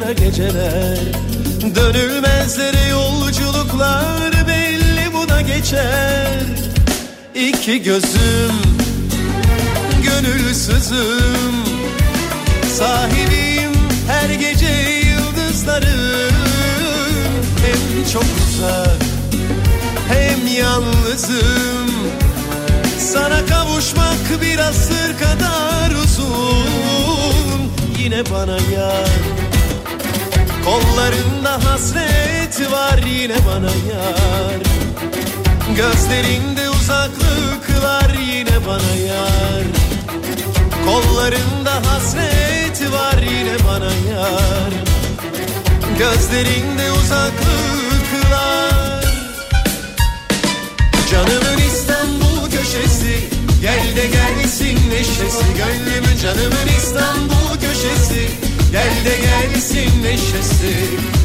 [0.08, 0.98] Kara geceler.
[1.74, 6.44] Dönülmezlere yolculuklar belli buna geçer.
[7.34, 8.52] İki gözüm
[10.02, 11.54] gönülsüzüm
[12.78, 13.72] Sahibim
[14.08, 14.70] her gece
[15.08, 16.34] yıldızlarım.
[17.64, 19.02] Hem çok uzak
[20.08, 21.90] hem yalnızım.
[22.98, 26.68] Sana kavuşmak bir asır kadar uzun.
[27.98, 29.47] Yine bana yar
[30.68, 34.60] Kollarında hasret var yine bana yar.
[35.76, 39.64] Gözlerinde uzaklıklar yine bana yar.
[40.86, 44.72] Kollarında hasret var yine bana yar.
[45.98, 49.04] Gözlerinde uzaklıklar.
[51.10, 53.28] Canımın İstanbul köşesi
[53.62, 55.44] Gel de gelsin neşesi.
[55.56, 60.74] Gönlümün canımın İstanbul köşesi Gel de gelsin neşesi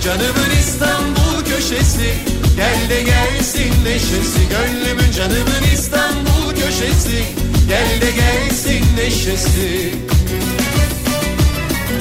[0.04, 2.14] Canımın İstanbul köşesi.
[2.56, 7.24] Gel de gelsin neşesi Gönlümün canımın İstanbul köşesi.
[7.68, 9.94] Gel de gelsin neşesi.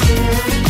[0.03, 0.62] Gözümü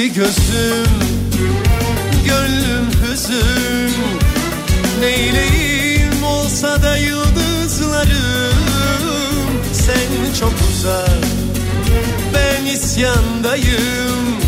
[0.00, 0.86] İki gözüm
[2.26, 3.94] gönlüm hüzün.
[5.00, 8.10] Neyleyim olsa da yıldızlarım.
[9.72, 11.24] Sen çok uzak
[12.34, 14.40] ben isyandayım.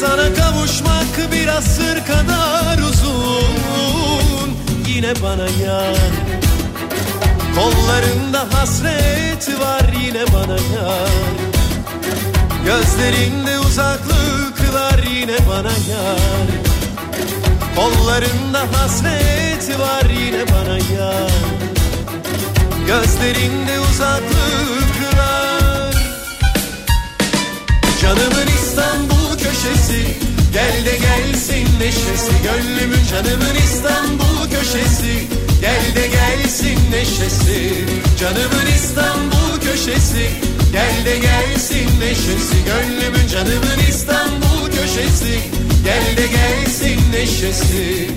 [0.00, 3.48] Sana kavuşmak bir asır kadar uzun.
[4.86, 5.96] Yine bana yar
[7.56, 11.10] Kollarında hasret var yine bana yar
[12.64, 14.17] Gözlerinde uzaklıklar
[15.20, 16.48] yine bana yar.
[17.76, 21.32] Kollarında hasret var yine bana yar.
[22.86, 25.48] Gözlerinde uzaklıklar
[28.02, 30.02] Canımın İstanbul köşesi
[30.52, 32.32] Gel de gelsin neşesi.
[32.42, 35.28] Gönlümün canımın İstanbul köşesi
[35.60, 37.84] Gel de gelsin neşesi.
[38.20, 40.30] Canımın İstanbul köşesi
[40.72, 42.56] Gel de gelsin neşesi.
[42.64, 45.40] Gönlümün canımın İstanbul köşesi.
[45.84, 48.10] Gel de gelsin neşesi.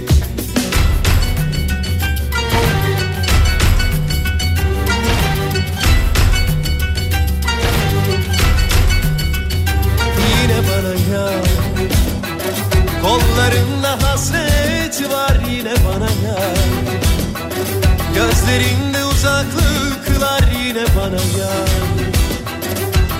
[10.41, 11.31] Yine bana ya
[13.01, 16.39] Kollarında hasret var yine bana ya
[18.15, 21.53] Gözlerinde uzaklıklar yine bana ya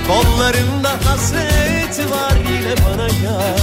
[0.07, 1.80] Kollarında hasret
[2.11, 3.55] var yine bana ya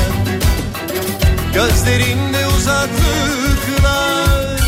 [1.55, 4.59] Gözlerinde uzaklıklar.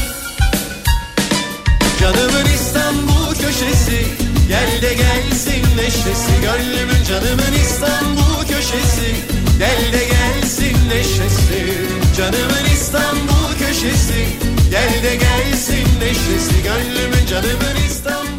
[2.00, 4.06] Canımın İstanbul köşesi
[4.48, 6.32] Gel de gelsin neşesi.
[6.42, 9.14] Gönlümün canımın İstanbul köşesi
[9.58, 11.78] Gel de gelsin neşesi.
[12.16, 14.24] Canımın İstanbul köşesi
[14.70, 16.62] Gel de gelsin neşesi.
[16.62, 18.29] Gönlümün canımın İstanbul